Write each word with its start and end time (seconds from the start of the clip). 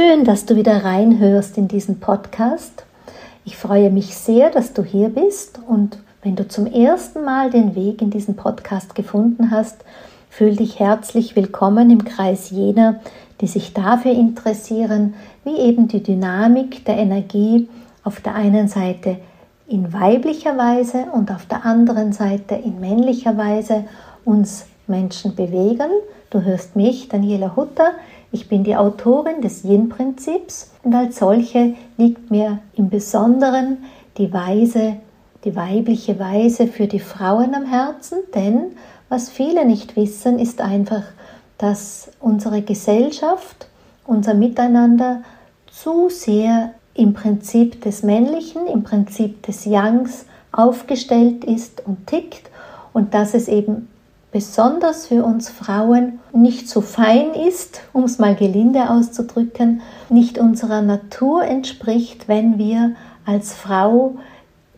schön, 0.00 0.24
dass 0.24 0.46
du 0.46 0.56
wieder 0.56 0.82
reinhörst 0.82 1.58
in 1.58 1.68
diesen 1.68 2.00
Podcast. 2.00 2.86
Ich 3.44 3.58
freue 3.58 3.90
mich 3.90 4.16
sehr, 4.16 4.48
dass 4.48 4.72
du 4.72 4.82
hier 4.82 5.10
bist 5.10 5.60
und 5.68 5.98
wenn 6.22 6.36
du 6.36 6.48
zum 6.48 6.66
ersten 6.66 7.22
Mal 7.22 7.50
den 7.50 7.74
Weg 7.74 8.00
in 8.00 8.08
diesen 8.08 8.34
Podcast 8.34 8.94
gefunden 8.94 9.50
hast, 9.50 9.84
fühl 10.30 10.56
dich 10.56 10.78
herzlich 10.80 11.36
willkommen 11.36 11.90
im 11.90 12.02
Kreis 12.02 12.48
jener, 12.48 13.00
die 13.42 13.46
sich 13.46 13.74
dafür 13.74 14.12
interessieren, 14.12 15.12
wie 15.44 15.58
eben 15.58 15.86
die 15.86 16.02
Dynamik 16.02 16.82
der 16.86 16.96
Energie 16.96 17.68
auf 18.02 18.22
der 18.22 18.34
einen 18.34 18.68
Seite 18.68 19.18
in 19.68 19.92
weiblicher 19.92 20.56
Weise 20.56 21.08
und 21.12 21.30
auf 21.30 21.44
der 21.44 21.66
anderen 21.66 22.14
Seite 22.14 22.54
in 22.54 22.80
männlicher 22.80 23.36
Weise 23.36 23.84
uns 24.24 24.64
Menschen 24.86 25.34
bewegen. 25.34 25.90
Du 26.30 26.40
hörst 26.40 26.74
mich, 26.74 27.08
Daniela 27.08 27.54
Hutter. 27.54 27.92
Ich 28.32 28.48
bin 28.48 28.62
die 28.62 28.76
Autorin 28.76 29.40
des 29.40 29.64
Yin-Prinzips 29.64 30.70
und 30.84 30.94
als 30.94 31.18
solche 31.18 31.74
liegt 31.96 32.30
mir 32.30 32.60
im 32.76 32.88
Besonderen 32.88 33.78
die 34.18 34.32
Weise, 34.32 34.96
die 35.44 35.56
weibliche 35.56 36.18
Weise 36.18 36.68
für 36.68 36.86
die 36.86 37.00
Frauen 37.00 37.54
am 37.54 37.64
Herzen, 37.64 38.18
denn 38.34 38.76
was 39.08 39.30
viele 39.30 39.66
nicht 39.66 39.96
wissen, 39.96 40.38
ist 40.38 40.60
einfach, 40.60 41.02
dass 41.58 42.10
unsere 42.20 42.62
Gesellschaft, 42.62 43.66
unser 44.06 44.34
Miteinander 44.34 45.22
zu 45.70 46.08
sehr 46.08 46.72
im 46.94 47.14
Prinzip 47.14 47.82
des 47.82 48.04
Männlichen, 48.04 48.66
im 48.68 48.84
Prinzip 48.84 49.42
des 49.42 49.64
Yangs 49.64 50.26
aufgestellt 50.52 51.44
ist 51.44 51.84
und 51.86 52.06
tickt 52.06 52.50
und 52.92 53.14
dass 53.14 53.34
es 53.34 53.48
eben 53.48 53.88
besonders 54.32 55.06
für 55.06 55.24
uns 55.24 55.48
Frauen 55.50 56.20
nicht 56.32 56.68
so 56.68 56.80
fein 56.80 57.34
ist, 57.34 57.82
um 57.92 58.04
es 58.04 58.18
mal 58.18 58.34
gelinde 58.34 58.90
auszudrücken, 58.90 59.82
nicht 60.08 60.38
unserer 60.38 60.82
Natur 60.82 61.44
entspricht, 61.44 62.28
wenn 62.28 62.58
wir 62.58 62.94
als 63.26 63.54
Frau 63.54 64.16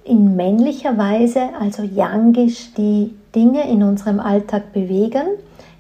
in 0.05 0.37
männlicher 0.37 0.97
Weise, 0.99 1.51
also 1.61 1.83
yangisch, 1.83 2.73
die 2.75 3.15
Dinge 3.35 3.69
in 3.71 3.83
unserem 3.83 4.21
Alltag 4.21 4.73
bewegen. 4.73 5.27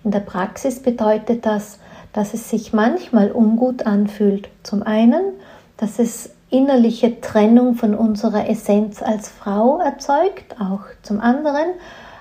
In 0.04 0.10
der 0.10 0.20
Praxis 0.20 0.80
bedeutet 0.80 1.44
das, 1.46 1.78
dass 2.12 2.34
es 2.34 2.50
sich 2.50 2.72
manchmal 2.72 3.32
ungut 3.32 3.86
anfühlt. 3.86 4.48
Zum 4.62 4.82
einen, 4.82 5.22
dass 5.76 5.98
es 5.98 6.30
innerliche 6.50 7.20
Trennung 7.20 7.74
von 7.74 7.94
unserer 7.94 8.48
Essenz 8.48 9.02
als 9.02 9.28
Frau 9.28 9.78
erzeugt, 9.78 10.60
auch 10.60 10.82
zum 11.02 11.20
anderen, 11.20 11.70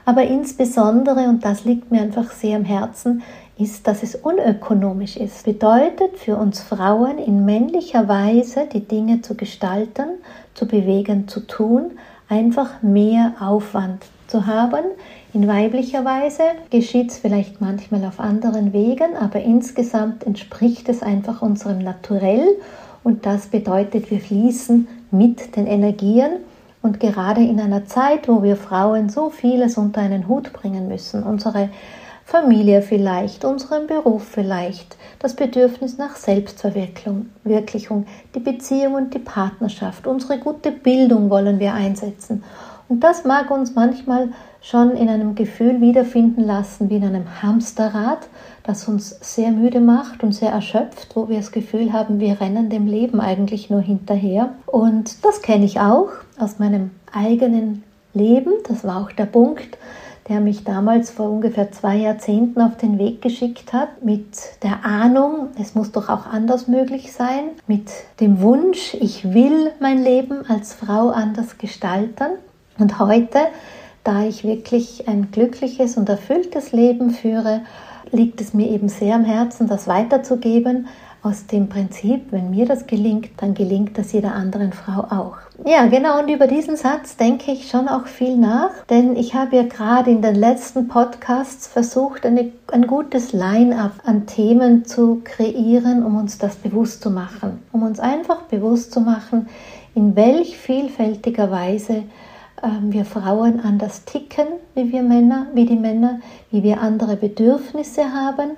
aber 0.06 0.24
insbesondere, 0.24 1.30
und 1.30 1.46
das 1.46 1.66
liegt 1.66 1.92
mir 1.92 2.02
einfach 2.02 2.32
sehr 2.32 2.58
am 2.58 2.66
Herzen, 2.66 3.24
ist, 3.58 3.88
dass 3.88 4.02
es 4.04 4.16
unökonomisch 4.16 5.18
ist. 5.18 5.46
Bedeutet 5.46 6.18
für 6.18 6.36
uns 6.36 6.62
Frauen 6.62 7.18
in 7.20 7.46
männlicher 7.46 8.08
Weise 8.08 8.68
die 8.72 8.88
Dinge 8.88 9.22
zu 9.22 9.36
gestalten, 9.36 10.08
zu 10.54 10.68
bewegen, 10.68 11.28
zu 11.28 11.42
tun, 11.42 11.92
einfach 12.28 12.82
mehr 12.82 13.36
Aufwand 13.40 14.06
zu 14.28 14.48
haben. 14.48 14.84
In 15.34 15.48
weiblicher 15.48 16.04
Weise 16.04 16.44
geschieht 16.70 17.12
es 17.12 17.18
vielleicht 17.20 17.62
manchmal 17.62 18.06
auf 18.06 18.20
anderen 18.20 18.74
Wegen, 18.74 19.16
aber 19.20 19.42
insgesamt 19.42 20.26
entspricht 20.26 20.90
es 20.90 21.04
einfach 21.04 21.42
unserem 21.42 21.80
Naturell 21.80 22.48
und 23.04 23.26
das 23.26 23.48
bedeutet, 23.48 24.12
wir 24.12 24.20
fließen 24.20 24.88
mit 25.12 25.56
den 25.56 25.68
Energien 25.68 26.32
und 26.82 27.00
gerade 27.00 27.42
in 27.42 27.60
einer 27.60 27.86
Zeit, 27.86 28.28
wo 28.28 28.42
wir 28.44 28.56
Frauen 28.56 29.10
so 29.10 29.30
vieles 29.30 29.78
unter 29.78 30.02
einen 30.02 30.28
Hut 30.28 30.52
bringen 30.54 30.88
müssen, 30.88 31.24
unsere 31.24 31.70
Familie 32.26 32.82
vielleicht, 32.82 33.46
unseren 33.46 33.88
Beruf 33.88 34.24
vielleicht, 34.24 34.96
das 35.20 35.36
Bedürfnis 35.36 35.98
nach 35.98 36.16
Selbstverwirklichung, 36.16 38.06
die 38.34 38.40
Beziehung 38.40 38.94
und 38.94 39.14
die 39.14 39.20
Partnerschaft, 39.20 40.08
unsere 40.08 40.40
gute 40.40 40.72
Bildung 40.72 41.30
wollen 41.30 41.60
wir 41.60 41.74
einsetzen. 41.74 42.44
Und 42.88 43.02
das 43.02 43.26
mag 43.26 43.52
uns 43.52 43.76
manchmal 43.76 44.30
schon 44.62 44.92
in 44.92 45.10
einem 45.10 45.34
Gefühl 45.34 45.82
wiederfinden 45.82 46.44
lassen 46.44 46.90
wie 46.90 46.98
in 46.98 47.04
einem 47.04 47.42
Hamsterrad, 47.42 48.28
das 48.64 48.88
uns 48.88 49.18
sehr 49.22 49.52
müde 49.52 49.82
macht 49.82 50.24
und 50.24 50.34
sehr 50.34 50.52
erschöpft, 50.52 51.16
wo 51.16 51.30
wir 51.30 51.38
das 51.38 51.52
Gefühl 51.52 51.92
haben, 51.92 52.20
wir 52.20 52.40
rennen 52.40 52.70
dem 52.70 52.86
Leben 52.86 53.20
eigentlich 53.20 53.70
nur 53.72 53.82
hinterher. 53.82 54.54
Und 54.68 55.26
das 55.26 55.42
kenne 55.42 55.66
ich 55.66 55.80
auch 55.80 56.10
aus 56.38 56.60
meinem 56.60 56.92
eigenen 57.12 57.84
Leben. 58.14 58.54
Das 58.68 58.84
war 58.84 59.02
auch 59.02 59.12
der 59.12 59.26
Punkt, 59.26 59.78
der 60.30 60.40
mich 60.40 60.64
damals 60.64 61.10
vor 61.10 61.30
ungefähr 61.32 61.72
zwei 61.72 61.98
Jahrzehnten 61.98 62.62
auf 62.62 62.78
den 62.78 63.00
Weg 63.00 63.22
geschickt 63.22 63.74
hat, 63.74 64.04
mit 64.04 64.62
der 64.62 64.86
Ahnung, 64.86 65.48
es 65.60 65.74
muss 65.74 65.92
doch 65.92 66.08
auch 66.08 66.28
anders 66.28 66.68
möglich 66.68 67.12
sein, 67.14 67.50
mit 67.66 67.90
dem 68.20 68.42
Wunsch, 68.42 68.94
ich 68.94 69.34
will 69.34 69.72
mein 69.80 70.04
Leben 70.04 70.46
als 70.48 70.74
Frau 70.74 71.10
anders 71.10 71.58
gestalten. 71.58 72.38
Und 72.78 73.00
heute, 73.00 73.40
da 74.04 74.24
ich 74.24 74.44
wirklich 74.44 75.08
ein 75.08 75.32
glückliches 75.32 75.98
und 75.98 76.10
erfülltes 76.10 76.72
Leben 76.72 77.12
führe, 77.12 77.62
liegt 78.12 78.42
es 78.42 78.54
mir 78.54 78.70
eben 78.70 78.90
sehr 78.90 79.16
am 79.16 79.26
Herzen, 79.26 79.68
das 79.68 79.88
weiterzugeben, 79.88 80.88
aus 81.24 81.46
dem 81.46 81.70
Prinzip, 81.70 82.32
wenn 82.32 82.50
mir 82.50 82.66
das 82.66 82.88
gelingt, 82.88 83.30
dann 83.38 83.54
gelingt 83.54 83.96
das 83.98 84.12
jeder 84.12 84.34
anderen 84.34 84.74
Frau 84.74 85.02
auch. 85.02 85.38
Ja, 85.64 85.86
genau, 85.86 86.20
und 86.20 86.30
über 86.30 86.48
diesen 86.48 86.76
Satz 86.76 87.16
denke 87.16 87.52
ich 87.52 87.70
schon 87.70 87.88
auch 87.88 88.08
viel 88.08 88.36
nach, 88.36 88.72
denn 88.90 89.16
ich 89.16 89.36
habe 89.36 89.56
ja 89.58 89.64
gerade 89.64 90.10
in 90.10 90.24
den 90.24 90.34
letzten 90.34 90.88
Podcasts 90.88 91.68
versucht, 91.68 92.26
eine, 92.26 92.52
ein 92.72 92.88
gutes 92.88 93.34
Line-up 93.34 93.94
an 94.04 94.26
Themen 94.26 94.86
zu 94.86 95.22
kreieren, 95.24 96.04
um 96.04 96.18
uns 96.18 96.40
das 96.40 96.56
bewusst 96.56 97.04
zu 97.04 97.12
machen, 97.12 97.60
um 97.72 97.84
uns 97.84 98.00
einfach 98.00 98.42
bewusst 98.44 98.92
zu 98.92 99.02
machen, 99.02 99.48
in 99.94 100.16
welch 100.16 100.58
vielfältiger 100.58 101.52
Weise 101.52 102.04
wir 102.90 103.06
Frauen 103.06 103.60
anders 103.60 104.06
ticken 104.06 104.46
wie 104.76 104.92
wir 104.92 105.02
Männer, 105.02 105.48
wie 105.54 105.66
die 105.66 105.76
Männer, 105.76 106.20
wie 106.52 106.64
wir 106.64 106.82
andere 106.82 107.16
Bedürfnisse 107.16 108.14
haben 108.14 108.52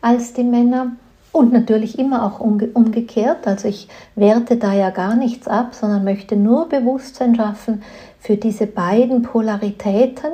als 0.00 0.32
die 0.32 0.44
Männer 0.44 0.92
und 1.32 1.52
natürlich 1.52 1.98
immer 1.98 2.24
auch 2.24 2.40
umgekehrt. 2.40 3.46
Also 3.46 3.68
ich 3.68 3.88
werte 4.16 4.56
da 4.56 4.72
ja 4.72 4.90
gar 4.90 5.14
nichts 5.14 5.46
ab, 5.46 5.74
sondern 5.74 6.04
möchte 6.04 6.36
nur 6.36 6.68
Bewusstsein 6.68 7.36
schaffen 7.36 7.82
für 8.18 8.36
diese 8.36 8.66
beiden 8.66 9.22
Polaritäten 9.22 10.32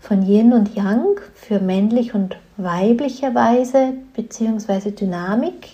von 0.00 0.22
Yin 0.22 0.52
und 0.52 0.74
Yang, 0.74 1.20
für 1.34 1.60
männlich 1.60 2.14
und 2.14 2.36
weibliche 2.56 3.34
Weise 3.34 3.94
beziehungsweise 4.14 4.92
Dynamik 4.92 5.70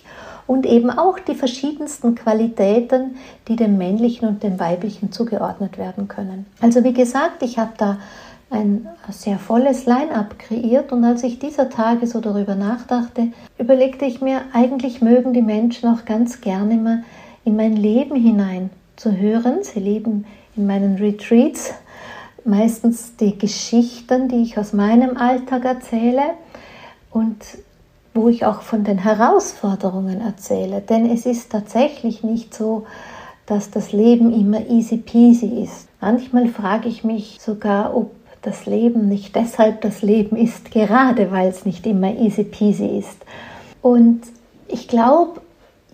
und 0.50 0.66
eben 0.66 0.90
auch 0.90 1.20
die 1.20 1.36
verschiedensten 1.36 2.16
Qualitäten, 2.16 3.14
die 3.46 3.54
dem 3.54 3.78
männlichen 3.78 4.26
und 4.26 4.42
dem 4.42 4.58
weiblichen 4.58 5.12
zugeordnet 5.12 5.78
werden 5.78 6.08
können. 6.08 6.44
Also 6.60 6.82
wie 6.82 6.92
gesagt, 6.92 7.44
ich 7.44 7.56
habe 7.56 7.70
da 7.76 7.98
ein 8.50 8.88
sehr 9.10 9.38
volles 9.38 9.86
Line-up 9.86 10.40
kreiert 10.40 10.90
und 10.90 11.04
als 11.04 11.22
ich 11.22 11.38
dieser 11.38 11.70
Tage 11.70 12.08
so 12.08 12.20
darüber 12.20 12.56
nachdachte, 12.56 13.28
überlegte 13.58 14.06
ich 14.06 14.20
mir, 14.20 14.40
eigentlich 14.52 15.00
mögen 15.00 15.32
die 15.34 15.40
Menschen 15.40 15.88
auch 15.88 16.04
ganz 16.04 16.40
gerne 16.40 16.74
immer 16.74 17.02
in 17.44 17.54
mein 17.54 17.76
Leben 17.76 18.16
hinein 18.16 18.70
zu 18.96 19.16
hören. 19.16 19.58
Sie 19.62 19.78
lieben 19.78 20.26
in 20.56 20.66
meinen 20.66 20.96
Retreats 20.96 21.74
meistens 22.44 23.14
die 23.14 23.38
Geschichten, 23.38 24.26
die 24.26 24.42
ich 24.42 24.58
aus 24.58 24.72
meinem 24.72 25.16
Alltag 25.16 25.64
erzähle 25.64 26.22
und 27.12 27.36
wo 28.14 28.28
ich 28.28 28.44
auch 28.44 28.62
von 28.62 28.84
den 28.84 28.98
Herausforderungen 28.98 30.20
erzähle. 30.20 30.80
Denn 30.80 31.10
es 31.10 31.26
ist 31.26 31.50
tatsächlich 31.50 32.22
nicht 32.22 32.54
so, 32.54 32.86
dass 33.46 33.70
das 33.70 33.92
Leben 33.92 34.32
immer 34.32 34.66
easy 34.68 34.96
peasy 34.96 35.62
ist. 35.62 35.88
Manchmal 36.00 36.48
frage 36.48 36.88
ich 36.88 37.04
mich 37.04 37.38
sogar, 37.40 37.96
ob 37.96 38.12
das 38.42 38.66
Leben 38.66 39.08
nicht 39.08 39.36
deshalb 39.36 39.82
das 39.82 40.02
Leben 40.02 40.36
ist, 40.36 40.70
gerade 40.70 41.30
weil 41.30 41.48
es 41.48 41.66
nicht 41.66 41.86
immer 41.86 42.16
easy 42.16 42.44
peasy 42.44 42.86
ist. 42.86 43.18
Und 43.82 44.22
ich 44.68 44.88
glaube, 44.88 45.40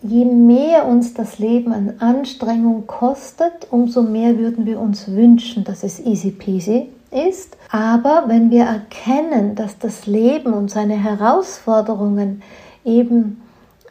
je 0.01 0.25
mehr 0.25 0.85
uns 0.87 1.13
das 1.13 1.39
Leben 1.39 1.73
an 1.73 1.95
Anstrengung 1.99 2.87
kostet, 2.87 3.67
umso 3.71 4.01
mehr 4.01 4.37
würden 4.37 4.65
wir 4.65 4.79
uns 4.79 5.07
wünschen, 5.07 5.63
dass 5.63 5.83
es 5.83 5.99
easy 5.99 6.31
peasy 6.31 6.89
ist. 7.27 7.57
Aber 7.71 8.25
wenn 8.27 8.51
wir 8.51 8.65
erkennen, 8.65 9.55
dass 9.55 9.77
das 9.79 10.05
Leben 10.05 10.53
und 10.53 10.69
seine 10.69 10.95
Herausforderungen 10.95 12.41
eben 12.85 13.41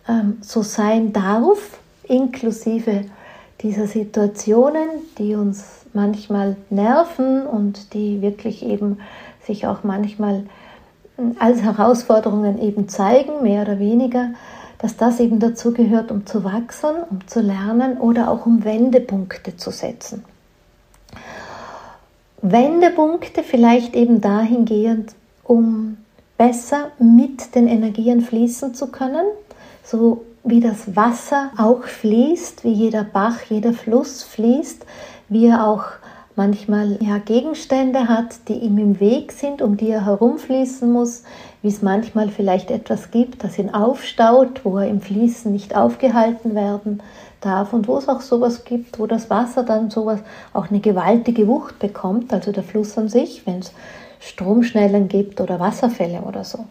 ähm, 0.09 0.39
so 0.41 0.63
sein 0.63 1.13
darf, 1.13 1.79
inklusive 2.05 3.05
dieser 3.61 3.87
Situationen, 3.87 4.89
die 5.19 5.35
uns 5.35 5.87
manchmal 5.93 6.57
nerven 6.71 7.47
und 7.47 7.95
die 7.95 8.23
wirklich 8.23 8.65
eben 8.65 8.99
sich 9.47 9.67
auch 9.67 9.83
manchmal 9.83 10.45
hm, 11.17 11.37
als 11.39 11.63
Herausforderungen 11.63 12.61
eben 12.61 12.89
zeigen, 12.89 13.43
mehr 13.43 13.63
oder 13.63 13.79
weniger, 13.79 14.31
dass 14.79 14.97
das 14.97 15.21
eben 15.21 15.41
dazu 15.41 15.73
gehört, 15.73 16.11
um 16.11 16.27
zu 16.27 16.45
wachsen, 16.45 16.91
um 17.11 17.27
zu 17.27 17.41
lernen 17.41 17.99
oder 17.99 18.31
auch 18.31 18.45
um 18.45 18.65
Wendepunkte 18.65 19.57
zu 19.57 19.71
setzen. 19.71 20.25
Wendepunkte 22.43 23.43
vielleicht 23.43 23.97
eben 23.97 24.21
dahingehend, 24.21 25.15
um 25.45 25.97
besser 26.37 26.91
mit 26.99 27.55
den 27.55 27.67
Energien 27.67 28.21
fließen 28.21 28.75
zu 28.75 28.89
können, 28.89 29.27
so 29.83 30.25
wie 30.45 30.61
das 30.61 30.95
Wasser 30.95 31.51
auch 31.57 31.85
fließt, 31.85 32.63
wie 32.65 32.73
jeder 32.73 33.05
Bach, 33.05 33.41
jeder 33.49 33.73
Fluss 33.73 34.23
fließt, 34.23 34.85
wie 35.29 35.47
er 35.47 35.67
auch 35.67 35.85
manchmal 36.37 36.99
ja, 37.01 37.19
Gegenstände 37.19 38.09
hat, 38.09 38.49
die 38.49 38.59
ihm 38.59 38.79
im 38.79 39.01
Weg 39.01 39.33
sind, 39.33 39.63
um 39.63 39.77
die 39.77 39.89
er 39.89 40.05
herumfließen 40.05 40.91
muss, 40.93 41.23
wie 41.63 41.69
es 41.69 41.83
manchmal 41.83 42.29
vielleicht 42.29 42.71
etwas 42.71 43.11
gibt, 43.11 43.43
das 43.43 43.59
ihn 43.59 43.71
aufstaut, 43.71 44.61
wo 44.65 44.79
er 44.79 44.89
im 44.89 45.01
Fließen 45.01 45.51
nicht 45.51 45.75
aufgehalten 45.75 46.55
werden 46.55 47.03
darf 47.47 47.73
und 47.73 47.89
wo 47.89 47.97
es 47.97 48.09
auch 48.09 48.21
sowas 48.21 48.65
gibt, 48.65 48.99
wo 48.99 49.07
das 49.07 49.31
Wasser 49.31 49.63
dann 49.63 49.91
sowas 49.91 50.21
auch 50.53 50.71
eine 50.71 50.81
gewaltige 50.81 51.47
Wucht 51.47 51.79
bekommt, 51.79 52.33
also 52.33 52.53
der 52.53 52.63
Fluss 52.63 52.99
an 52.99 53.09
sich, 53.09 53.47
wenn 53.47 53.61
es 53.61 53.73
Stromschnellen 54.21 55.09
gibt 55.09 55.41
oder 55.41 55.61
Wasserfälle 55.61 56.23
oder 56.23 56.45
so. 56.45 56.67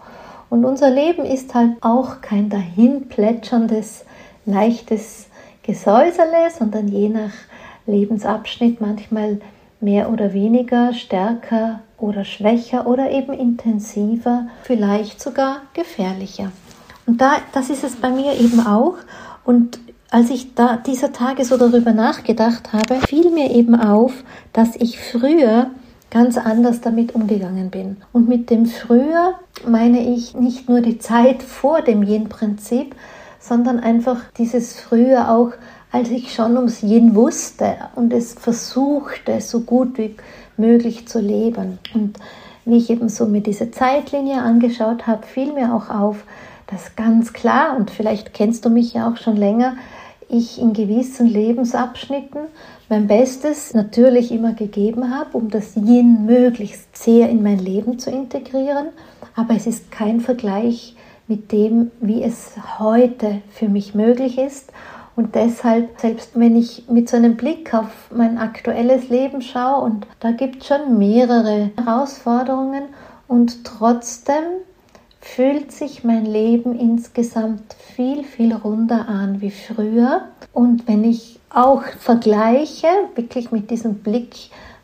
Und 0.50 0.66
unser 0.66 0.90
Leben 0.90 1.26
ist 1.26 1.56
halt 1.56 1.72
auch 1.82 2.22
kein 2.22 2.50
dahin 2.50 3.08
plätscherndes, 3.08 4.06
leichtes 4.46 5.28
Gesäusele, 5.64 6.50
sondern 6.58 6.88
je 6.88 7.10
nach 7.10 7.34
Lebensabschnitt 7.88 8.82
manchmal 8.82 9.40
mehr 9.80 10.12
oder 10.12 10.34
weniger, 10.34 10.94
stärker 10.94 11.82
oder 11.98 12.26
schwächer 12.26 12.88
oder 12.88 13.12
eben 13.12 13.34
intensiver, 13.34 14.48
vielleicht 14.64 15.22
sogar 15.22 15.62
gefährlicher. 15.74 16.52
Und 17.06 17.22
da, 17.22 17.38
das 17.54 17.70
ist 17.70 17.84
es 17.84 17.96
bei 17.96 18.10
mir 18.10 18.34
eben 18.34 18.66
auch. 18.66 18.96
Und 19.44 19.80
als 20.12 20.30
ich 20.30 20.56
da 20.56 20.78
dieser 20.78 21.12
Tage 21.12 21.46
so 21.46 21.58
darüber 21.58 21.92
nachgedacht 21.92 22.74
habe, 22.74 22.96
fiel 23.08 23.32
mir 23.32 23.52
eben 23.52 23.76
auf, 23.76 24.24
dass 24.54 24.76
ich 24.76 25.00
früher 25.00 25.72
ganz 26.12 26.38
anders 26.38 26.82
damit 26.82 27.16
umgegangen 27.16 27.72
bin. 27.72 27.98
Und 28.14 28.30
mit 28.30 28.50
dem 28.50 28.66
früher 28.66 29.36
meine 29.68 30.14
ich 30.14 30.36
nicht 30.36 30.70
nur 30.70 30.82
die 30.82 31.00
Zeit 31.00 31.44
vor 31.44 31.82
dem 31.82 32.04
Yin-Prinzip, 32.04 32.96
sondern 33.40 33.80
einfach 33.80 34.22
dieses 34.38 34.80
früher 34.80 35.32
auch 35.32 35.52
als 35.96 36.10
ich 36.10 36.34
schon 36.34 36.58
ums 36.58 36.84
Yin 36.84 37.16
wusste 37.16 37.76
und 37.96 38.12
es 38.12 38.34
versuchte, 38.34 39.40
so 39.40 39.62
gut 39.62 39.98
wie 39.98 40.18
möglich 40.58 41.08
zu 41.08 41.22
leben. 41.22 41.80
Und 41.94 42.18
wie 42.66 42.76
ich 42.76 42.90
eben 42.90 43.08
so 43.08 43.26
mir 43.26 43.40
diese 43.40 43.72
Zeitlinie 43.72 44.42
angeschaut 44.42 45.08
habe, 45.08 45.26
fiel 45.26 45.54
mir 45.54 45.74
auch 45.74 45.90
auf, 45.90 46.26
dass 46.68 46.98
ganz 46.98 47.32
klar, 47.32 47.78
und 47.78 47.92
vielleicht 47.92 48.34
kennst 48.34 48.66
du 48.66 48.70
mich 48.70 48.94
ja 48.94 49.10
auch 49.10 49.16
schon 49.16 49.38
länger, 49.38 49.78
ich 50.30 50.60
in 50.60 50.74
gewissen 50.74 51.28
Lebensabschnitten 51.28 52.42
mein 52.90 53.08
Bestes 53.08 53.74
natürlich 53.74 54.32
immer 54.32 54.54
gegeben 54.54 55.14
habe, 55.14 55.38
um 55.38 55.50
das 55.50 55.76
Yin 55.76 56.26
möglichst 56.26 56.96
sehr 56.98 57.30
in 57.30 57.44
mein 57.44 57.60
Leben 57.60 58.00
zu 58.00 58.12
integrieren. 58.12 58.88
Aber 59.36 59.56
es 59.56 59.68
ist 59.68 59.92
kein 59.92 60.22
Vergleich 60.22 60.96
mit 61.28 61.52
dem, 61.52 61.92
wie 62.02 62.24
es 62.24 62.54
heute 62.80 63.42
für 63.50 63.68
mich 63.68 63.96
möglich 63.96 64.38
ist. 64.38 64.72
Und 65.16 65.36
deshalb, 65.36 66.00
selbst 66.00 66.32
wenn 66.36 66.56
ich 66.56 66.90
mit 66.90 67.10
so 67.10 67.18
einem 67.18 67.38
Blick 67.38 67.74
auf 67.74 68.12
mein 68.14 68.38
aktuelles 68.38 69.10
Leben 69.10 69.42
schaue, 69.42 69.84
und 69.84 70.06
da 70.20 70.32
gibt 70.32 70.62
es 70.62 70.68
schon 70.68 70.98
mehrere 70.98 71.72
Herausforderungen, 71.78 72.84
und 73.28 73.64
trotzdem 73.64 74.44
fühlt 75.26 75.72
sich 75.72 76.04
mein 76.04 76.26
Leben 76.26 76.80
insgesamt 76.80 77.74
viel, 77.74 78.24
viel 78.24 78.54
runder 78.54 79.10
an 79.10 79.42
wie 79.42 79.52
früher. 79.52 80.22
Und 80.54 80.88
wenn 80.88 81.04
ich 81.04 81.40
auch 81.50 81.84
vergleiche, 82.00 82.88
wirklich 83.16 83.52
mit 83.52 83.72
diesem 83.72 83.96
Blick, 83.96 84.36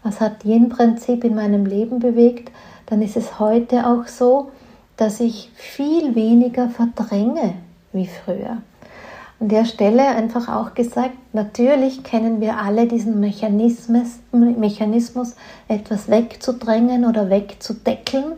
was 0.03 0.19
hat 0.19 0.43
Yin-Prinzip 0.43 1.23
in 1.23 1.35
meinem 1.35 1.65
Leben 1.65 1.99
bewegt, 1.99 2.51
dann 2.87 3.01
ist 3.01 3.15
es 3.15 3.39
heute 3.39 3.87
auch 3.87 4.07
so, 4.07 4.51
dass 4.97 5.19
ich 5.19 5.51
viel 5.55 6.15
weniger 6.15 6.69
verdränge 6.69 7.53
wie 7.93 8.07
früher. 8.07 8.57
An 9.39 9.47
der 9.47 9.65
Stelle 9.65 10.07
einfach 10.07 10.49
auch 10.49 10.73
gesagt, 10.73 11.15
natürlich 11.33 12.03
kennen 12.03 12.41
wir 12.41 12.57
alle 12.57 12.87
diesen 12.87 13.19
Mechanismus, 13.19 14.19
Mechanismus 14.31 15.35
etwas 15.67 16.09
wegzudrängen 16.09 17.05
oder 17.05 17.29
wegzudeckeln, 17.29 18.33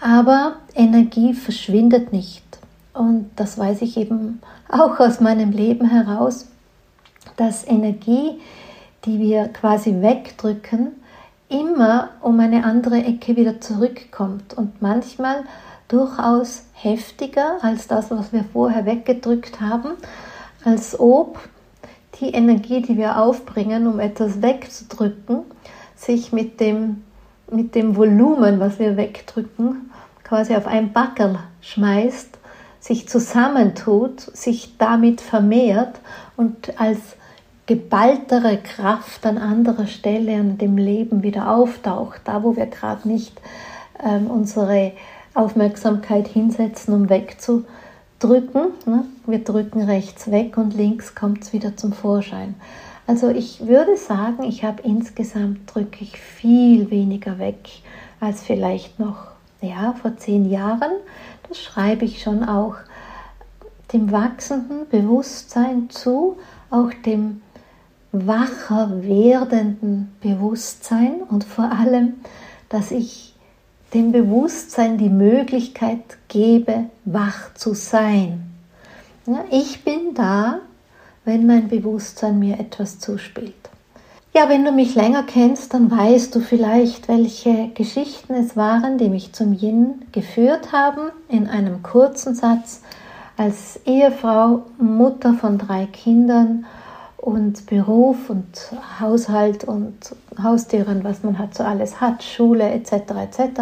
aber 0.00 0.56
Energie 0.74 1.34
verschwindet 1.34 2.12
nicht. 2.12 2.44
Und 2.92 3.30
das 3.36 3.58
weiß 3.58 3.82
ich 3.82 3.96
eben 3.96 4.40
auch 4.68 4.98
aus 4.98 5.20
meinem 5.20 5.52
Leben 5.52 5.88
heraus, 5.88 6.46
dass 7.36 7.66
Energie, 7.66 8.40
die 9.04 9.18
wir 9.18 9.48
quasi 9.48 10.02
wegdrücken, 10.02 10.88
immer 11.48 12.10
um 12.20 12.38
eine 12.40 12.64
andere 12.64 13.02
Ecke 13.04 13.36
wieder 13.36 13.60
zurückkommt 13.60 14.54
und 14.54 14.80
manchmal 14.82 15.44
durchaus 15.88 16.64
heftiger 16.72 17.58
als 17.62 17.88
das, 17.88 18.10
was 18.10 18.32
wir 18.32 18.44
vorher 18.44 18.86
weggedrückt 18.86 19.60
haben, 19.60 19.90
als 20.64 20.98
ob 20.98 21.40
die 22.20 22.30
Energie, 22.30 22.82
die 22.82 22.96
wir 22.96 23.18
aufbringen, 23.18 23.86
um 23.86 23.98
etwas 23.98 24.40
wegzudrücken, 24.42 25.42
sich 25.96 26.32
mit 26.32 26.60
dem, 26.60 27.02
mit 27.50 27.74
dem 27.74 27.96
Volumen, 27.96 28.60
was 28.60 28.78
wir 28.78 28.96
wegdrücken, 28.96 29.89
quasi 30.30 30.54
auf 30.54 30.68
ein 30.68 30.92
Backel 30.92 31.40
schmeißt, 31.60 32.38
sich 32.78 33.08
zusammentut, 33.08 34.20
sich 34.20 34.78
damit 34.78 35.20
vermehrt 35.20 35.98
und 36.36 36.80
als 36.80 37.00
geballtere 37.66 38.58
Kraft 38.58 39.26
an 39.26 39.38
anderer 39.38 39.88
Stelle 39.88 40.36
an 40.36 40.56
dem 40.56 40.78
Leben 40.78 41.24
wieder 41.24 41.52
auftaucht, 41.52 42.20
da 42.26 42.44
wo 42.44 42.54
wir 42.54 42.66
gerade 42.66 43.08
nicht 43.08 43.40
ähm, 44.00 44.30
unsere 44.30 44.92
Aufmerksamkeit 45.34 46.28
hinsetzen, 46.28 46.94
um 46.94 47.10
wegzudrücken. 47.10 48.68
Ne? 48.86 49.04
Wir 49.26 49.42
drücken 49.42 49.82
rechts 49.82 50.30
weg 50.30 50.56
und 50.56 50.74
links 50.74 51.16
kommt 51.16 51.42
es 51.42 51.52
wieder 51.52 51.76
zum 51.76 51.92
Vorschein. 51.92 52.54
Also 53.08 53.30
ich 53.30 53.66
würde 53.66 53.96
sagen, 53.96 54.44
ich 54.44 54.62
habe 54.62 54.82
insgesamt 54.84 55.74
drücke 55.74 56.04
ich 56.04 56.20
viel 56.20 56.92
weniger 56.92 57.40
weg 57.40 57.68
als 58.20 58.42
vielleicht 58.44 59.00
noch 59.00 59.39
ja, 59.60 59.94
vor 60.00 60.16
zehn 60.16 60.50
Jahren. 60.50 60.92
Das 61.48 61.58
schreibe 61.58 62.04
ich 62.04 62.22
schon 62.22 62.44
auch 62.44 62.76
dem 63.92 64.12
wachsenden 64.12 64.88
Bewusstsein 64.88 65.90
zu, 65.90 66.36
auch 66.70 66.92
dem 67.04 67.42
wacher 68.12 69.02
werdenden 69.02 70.12
Bewusstsein 70.20 71.22
und 71.28 71.44
vor 71.44 71.70
allem, 71.70 72.14
dass 72.68 72.90
ich 72.90 73.34
dem 73.94 74.12
Bewusstsein 74.12 74.98
die 74.98 75.08
Möglichkeit 75.08 76.18
gebe, 76.28 76.86
wach 77.04 77.54
zu 77.54 77.74
sein. 77.74 78.52
Ja, 79.26 79.44
ich 79.50 79.84
bin 79.84 80.14
da, 80.14 80.60
wenn 81.24 81.46
mein 81.46 81.68
Bewusstsein 81.68 82.38
mir 82.38 82.58
etwas 82.58 82.98
zuspielt. 82.98 83.54
Ja, 84.32 84.48
wenn 84.48 84.64
du 84.64 84.70
mich 84.70 84.94
länger 84.94 85.24
kennst, 85.24 85.74
dann 85.74 85.90
weißt 85.90 86.32
du 86.32 86.38
vielleicht, 86.38 87.08
welche 87.08 87.70
Geschichten 87.74 88.34
es 88.34 88.56
waren, 88.56 88.96
die 88.96 89.08
mich 89.08 89.32
zum 89.32 89.52
Yin 89.52 90.02
geführt 90.12 90.70
haben. 90.70 91.10
In 91.28 91.48
einem 91.48 91.82
kurzen 91.82 92.36
Satz 92.36 92.82
als 93.36 93.80
Ehefrau, 93.86 94.62
Mutter 94.78 95.34
von 95.34 95.58
drei 95.58 95.86
Kindern 95.86 96.64
und 97.16 97.66
Beruf 97.66 98.30
und 98.30 98.70
Haushalt 99.00 99.64
und 99.64 99.96
Haustieren, 100.40 101.02
was 101.02 101.24
man 101.24 101.36
halt 101.36 101.56
so 101.56 101.64
alles 101.64 102.00
hat, 102.00 102.22
Schule 102.22 102.70
etc. 102.70 102.92
etc., 102.92 103.60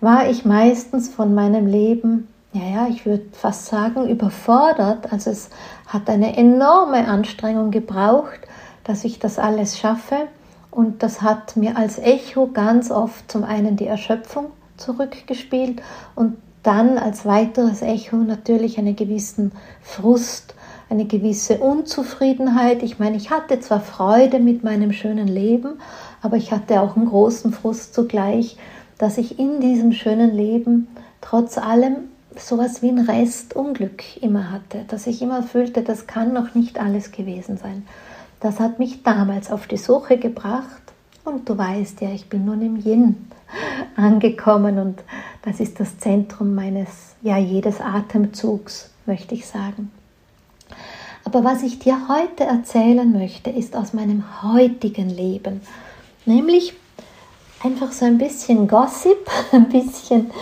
war 0.00 0.28
ich 0.28 0.44
meistens 0.44 1.08
von 1.08 1.34
meinem 1.34 1.66
Leben, 1.66 2.28
ja, 2.52 2.62
ja, 2.62 2.86
ich 2.88 3.04
würde 3.04 3.24
fast 3.32 3.66
sagen, 3.66 4.08
überfordert. 4.08 5.12
Also 5.12 5.30
es 5.30 5.50
hat 5.86 6.08
eine 6.08 6.36
enorme 6.36 7.08
Anstrengung 7.08 7.72
gebraucht, 7.72 8.40
dass 8.84 9.04
ich 9.04 9.18
das 9.18 9.38
alles 9.38 9.78
schaffe. 9.78 10.16
Und 10.70 11.02
das 11.02 11.22
hat 11.22 11.56
mir 11.56 11.76
als 11.76 11.98
Echo 11.98 12.46
ganz 12.46 12.90
oft 12.90 13.30
zum 13.30 13.44
einen 13.44 13.76
die 13.76 13.86
Erschöpfung 13.86 14.46
zurückgespielt 14.76 15.82
und 16.14 16.36
dann 16.62 16.96
als 16.96 17.26
weiteres 17.26 17.82
Echo 17.82 18.16
natürlich 18.16 18.78
einen 18.78 18.96
gewissen 18.96 19.52
Frust 19.82 20.54
eine 20.92 21.06
gewisse 21.06 21.58
Unzufriedenheit. 21.58 22.82
Ich 22.82 22.98
meine, 22.98 23.16
ich 23.16 23.30
hatte 23.30 23.58
zwar 23.60 23.80
Freude 23.80 24.38
mit 24.38 24.62
meinem 24.62 24.92
schönen 24.92 25.26
Leben, 25.26 25.80
aber 26.20 26.36
ich 26.36 26.52
hatte 26.52 26.80
auch 26.82 26.96
einen 26.96 27.08
großen 27.08 27.52
Frust 27.52 27.94
zugleich, 27.94 28.58
dass 28.98 29.16
ich 29.16 29.38
in 29.38 29.60
diesem 29.60 29.92
schönen 29.92 30.36
Leben 30.36 30.88
trotz 31.22 31.56
allem 31.56 31.96
sowas 32.36 32.82
wie 32.82 32.90
ein 32.90 32.98
Restunglück 32.98 34.22
immer 34.22 34.50
hatte, 34.50 34.84
dass 34.88 35.06
ich 35.06 35.22
immer 35.22 35.42
fühlte, 35.42 35.82
das 35.82 36.06
kann 36.06 36.34
noch 36.34 36.54
nicht 36.54 36.78
alles 36.78 37.10
gewesen 37.10 37.56
sein. 37.56 37.86
Das 38.42 38.58
hat 38.58 38.80
mich 38.80 39.04
damals 39.04 39.52
auf 39.52 39.68
die 39.68 39.76
Suche 39.76 40.18
gebracht 40.18 40.82
und 41.24 41.48
du 41.48 41.56
weißt 41.56 42.00
ja, 42.00 42.10
ich 42.10 42.28
bin 42.28 42.44
nun 42.44 42.60
im 42.60 42.74
Yin 42.76 43.28
angekommen 43.94 44.80
und 44.80 45.00
das 45.42 45.60
ist 45.60 45.78
das 45.78 45.96
Zentrum 45.98 46.52
meines, 46.52 47.14
ja, 47.22 47.38
jedes 47.38 47.80
Atemzugs, 47.80 48.90
möchte 49.06 49.36
ich 49.36 49.46
sagen. 49.46 49.92
Aber 51.24 51.44
was 51.44 51.62
ich 51.62 51.78
dir 51.78 52.08
heute 52.08 52.42
erzählen 52.42 53.12
möchte, 53.12 53.48
ist 53.48 53.76
aus 53.76 53.92
meinem 53.92 54.24
heutigen 54.42 55.08
Leben. 55.08 55.60
Nämlich 56.26 56.74
einfach 57.62 57.92
so 57.92 58.06
ein 58.06 58.18
bisschen 58.18 58.66
Gossip, 58.66 59.30
ein 59.52 59.68
bisschen 59.68 60.32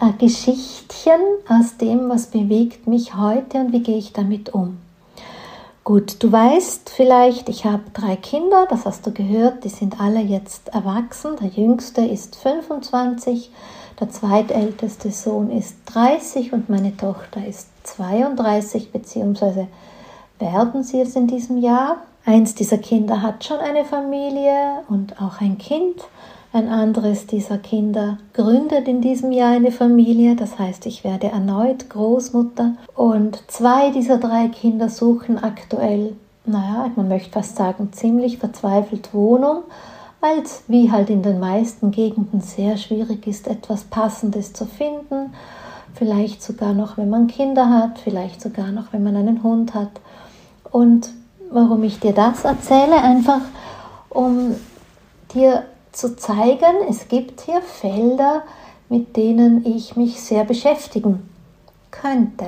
äh, 0.00 0.12
Geschichtchen 0.18 1.20
aus 1.50 1.76
dem, 1.76 2.08
was 2.08 2.28
bewegt 2.28 2.86
mich 2.86 3.14
heute 3.14 3.58
und 3.58 3.74
wie 3.74 3.82
gehe 3.82 3.98
ich 3.98 4.14
damit 4.14 4.54
um. 4.54 4.78
Gut, 5.84 6.22
du 6.22 6.30
weißt 6.30 6.90
vielleicht, 6.90 7.48
ich 7.48 7.64
habe 7.64 7.82
drei 7.92 8.14
Kinder, 8.14 8.66
das 8.70 8.86
hast 8.86 9.04
du 9.04 9.10
gehört, 9.10 9.64
die 9.64 9.68
sind 9.68 10.00
alle 10.00 10.20
jetzt 10.20 10.68
erwachsen. 10.68 11.34
Der 11.40 11.48
jüngste 11.48 12.02
ist 12.02 12.36
25, 12.36 13.50
der 13.98 14.08
zweitälteste 14.08 15.10
Sohn 15.10 15.50
ist 15.50 15.74
30 15.86 16.52
und 16.52 16.68
meine 16.68 16.96
Tochter 16.96 17.44
ist 17.44 17.66
32, 17.82 18.92
beziehungsweise 18.92 19.66
werden 20.38 20.84
sie 20.84 21.00
es 21.00 21.16
in 21.16 21.26
diesem 21.26 21.58
Jahr. 21.58 21.96
Eins 22.24 22.54
dieser 22.54 22.78
Kinder 22.78 23.20
hat 23.20 23.42
schon 23.42 23.58
eine 23.58 23.84
Familie 23.84 24.84
und 24.88 25.20
auch 25.20 25.40
ein 25.40 25.58
Kind. 25.58 25.96
Ein 26.54 26.68
anderes 26.68 27.26
dieser 27.26 27.56
Kinder 27.56 28.18
gründet 28.34 28.86
in 28.86 29.00
diesem 29.00 29.32
Jahr 29.32 29.52
eine 29.52 29.72
Familie, 29.72 30.36
das 30.36 30.58
heißt, 30.58 30.84
ich 30.84 31.02
werde 31.02 31.28
erneut 31.28 31.88
Großmutter. 31.88 32.74
Und 32.94 33.42
zwei 33.50 33.90
dieser 33.90 34.18
drei 34.18 34.48
Kinder 34.48 34.90
suchen 34.90 35.42
aktuell, 35.42 36.14
naja, 36.44 36.90
man 36.94 37.08
möchte 37.08 37.30
fast 37.30 37.56
sagen, 37.56 37.90
ziemlich 37.92 38.36
verzweifelt 38.36 39.14
Wohnung, 39.14 39.62
weil 40.20 40.40
es 40.40 40.64
wie 40.68 40.92
halt 40.92 41.08
in 41.08 41.22
den 41.22 41.40
meisten 41.40 41.90
Gegenden 41.90 42.42
sehr 42.42 42.76
schwierig 42.76 43.26
ist, 43.26 43.48
etwas 43.48 43.84
Passendes 43.84 44.52
zu 44.52 44.66
finden. 44.66 45.32
Vielleicht 45.94 46.42
sogar 46.42 46.74
noch, 46.74 46.98
wenn 46.98 47.08
man 47.08 47.28
Kinder 47.28 47.70
hat, 47.70 47.98
vielleicht 47.98 48.42
sogar 48.42 48.72
noch, 48.72 48.92
wenn 48.92 49.02
man 49.02 49.16
einen 49.16 49.42
Hund 49.42 49.72
hat. 49.72 50.02
Und 50.70 51.08
warum 51.50 51.82
ich 51.82 51.98
dir 51.98 52.12
das 52.12 52.44
erzähle, 52.44 52.96
einfach 53.02 53.40
um 54.10 54.54
dir 55.32 55.64
zu 55.92 56.16
zeigen, 56.16 56.76
es 56.88 57.08
gibt 57.08 57.42
hier 57.42 57.62
Felder, 57.62 58.42
mit 58.88 59.16
denen 59.16 59.64
ich 59.64 59.96
mich 59.96 60.20
sehr 60.20 60.44
beschäftigen 60.44 61.28
könnte. 61.90 62.46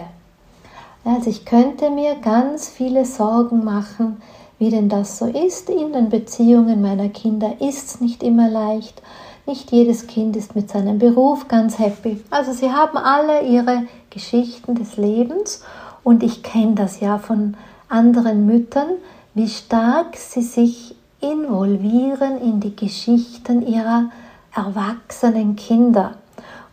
Also 1.05 1.29
ich 1.29 1.45
könnte 1.45 1.91
mir 1.91 2.17
ganz 2.17 2.69
viele 2.69 3.05
Sorgen 3.05 3.65
machen, 3.65 4.23
wie 4.59 4.71
denn 4.71 4.89
das 4.89 5.19
so 5.19 5.27
ist 5.27 5.69
in 5.69 5.93
den 5.93 6.09
Beziehungen 6.09 6.81
meiner 6.81 7.09
Kinder. 7.11 7.61
Ist 7.61 7.89
es 7.89 8.01
nicht 8.01 8.23
immer 8.23 8.49
leicht. 8.49 9.03
Nicht 9.47 9.71
jedes 9.73 10.07
Kind 10.07 10.37
ist 10.37 10.57
mit 10.57 10.71
seinem 10.71 10.99
Beruf 10.99 11.49
ganz 11.49 11.79
happy. 11.79 12.23
Also 12.31 12.53
sie 12.53 12.71
haben 12.71 12.97
alle 12.97 13.43
ihre 13.43 13.83
Geschichten 14.09 14.75
des 14.75 14.97
Lebens 14.97 15.63
und 16.03 16.23
ich 16.23 16.43
kenne 16.43 16.75
das 16.75 17.01
ja 17.01 17.19
von 17.19 17.57
anderen 17.89 18.47
Müttern, 18.47 18.89
wie 19.35 19.49
stark 19.49 20.17
sie 20.17 20.43
sich 20.43 20.95
involvieren 21.25 22.41
in 22.41 22.61
die 22.61 22.77
Geschichten 22.77 23.67
ihrer 23.67 24.11
erwachsenen 24.55 25.57
Kinder. 25.57 26.19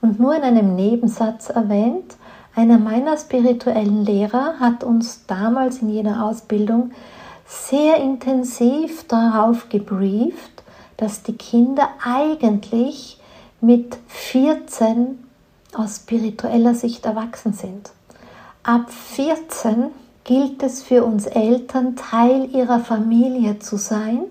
Und 0.01 0.19
nur 0.19 0.35
in 0.35 0.43
einem 0.43 0.75
Nebensatz 0.75 1.49
erwähnt, 1.49 2.15
einer 2.55 2.77
meiner 2.77 3.17
spirituellen 3.17 4.03
Lehrer 4.03 4.59
hat 4.59 4.83
uns 4.83 5.25
damals 5.25 5.81
in 5.81 5.89
jener 5.89 6.25
Ausbildung 6.25 6.91
sehr 7.45 7.97
intensiv 7.97 9.07
darauf 9.07 9.69
gebrieft, 9.69 10.63
dass 10.97 11.23
die 11.23 11.37
Kinder 11.37 11.89
eigentlich 12.03 13.19
mit 13.61 13.97
14 14.07 15.23
aus 15.73 15.97
spiritueller 15.97 16.75
Sicht 16.75 17.05
erwachsen 17.05 17.53
sind. 17.53 17.91
Ab 18.63 18.91
14 18.91 19.87
gilt 20.23 20.61
es 20.61 20.83
für 20.83 21.05
uns 21.05 21.25
Eltern, 21.25 21.95
Teil 21.95 22.49
ihrer 22.53 22.79
Familie 22.79 23.59
zu 23.59 23.77
sein 23.77 24.25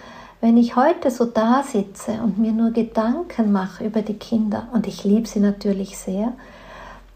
wenn 0.40 0.56
ich 0.56 0.75
heute 0.75 1.12
so 1.12 1.25
da 1.25 1.62
sitze 1.62 2.14
und 2.21 2.38
mir 2.38 2.50
nur 2.50 2.73
Gedanken 2.73 3.52
mache 3.52 3.85
über 3.85 4.02
die 4.02 4.18
Kinder, 4.18 4.66
und 4.73 4.88
ich 4.88 5.04
liebe 5.04 5.28
sie 5.28 5.38
natürlich 5.38 5.97
sehr, 5.97 6.32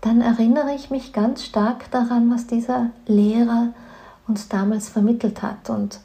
dann 0.00 0.20
erinnere 0.20 0.72
ich 0.76 0.90
mich 0.90 1.12
ganz 1.12 1.44
stark 1.44 1.90
daran, 1.90 2.30
was 2.30 2.46
dieser 2.46 2.90
Lehrer 3.06 3.72
uns 4.28 4.48
damals 4.48 4.88
vermittelt 4.88 5.42
hat. 5.42 5.68
Und 5.68 5.98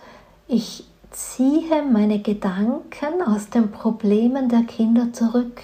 ich 0.47 0.85
ziehe 1.11 1.83
meine 1.83 2.19
Gedanken 2.19 3.21
aus 3.25 3.49
den 3.49 3.71
Problemen 3.71 4.49
der 4.49 4.63
Kinder 4.63 5.13
zurück. 5.13 5.61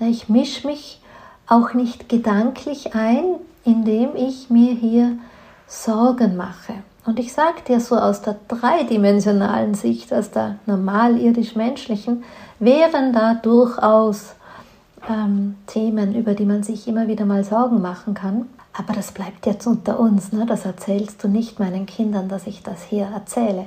Ich 0.00 0.28
mische 0.28 0.66
mich 0.66 1.00
auch 1.46 1.74
nicht 1.74 2.08
gedanklich 2.08 2.94
ein, 2.94 3.24
indem 3.64 4.16
ich 4.16 4.50
mir 4.50 4.74
hier 4.74 5.16
Sorgen 5.68 6.36
mache. 6.36 6.74
Und 7.06 7.18
ich 7.18 7.32
sage 7.32 7.62
dir 7.66 7.80
so 7.80 7.96
aus 7.96 8.22
der 8.22 8.36
dreidimensionalen 8.48 9.74
Sicht, 9.74 10.12
aus 10.12 10.30
der 10.30 10.56
normal 10.66 11.18
irdisch-menschlichen, 11.18 12.24
wären 12.58 13.12
da 13.12 13.34
durchaus 13.34 14.34
ähm, 15.08 15.56
Themen, 15.66 16.14
über 16.14 16.34
die 16.34 16.44
man 16.44 16.62
sich 16.62 16.86
immer 16.86 17.08
wieder 17.08 17.24
mal 17.24 17.44
Sorgen 17.44 17.80
machen 17.80 18.14
kann. 18.14 18.48
Aber 18.72 18.92
das 18.92 19.12
bleibt 19.12 19.46
jetzt 19.46 19.66
unter 19.66 20.00
uns, 20.00 20.32
ne? 20.32 20.46
das 20.46 20.64
erzählst 20.64 21.22
du 21.22 21.28
nicht 21.28 21.60
meinen 21.60 21.86
Kindern, 21.86 22.28
dass 22.28 22.46
ich 22.46 22.62
das 22.62 22.82
hier 22.82 23.06
erzähle 23.12 23.66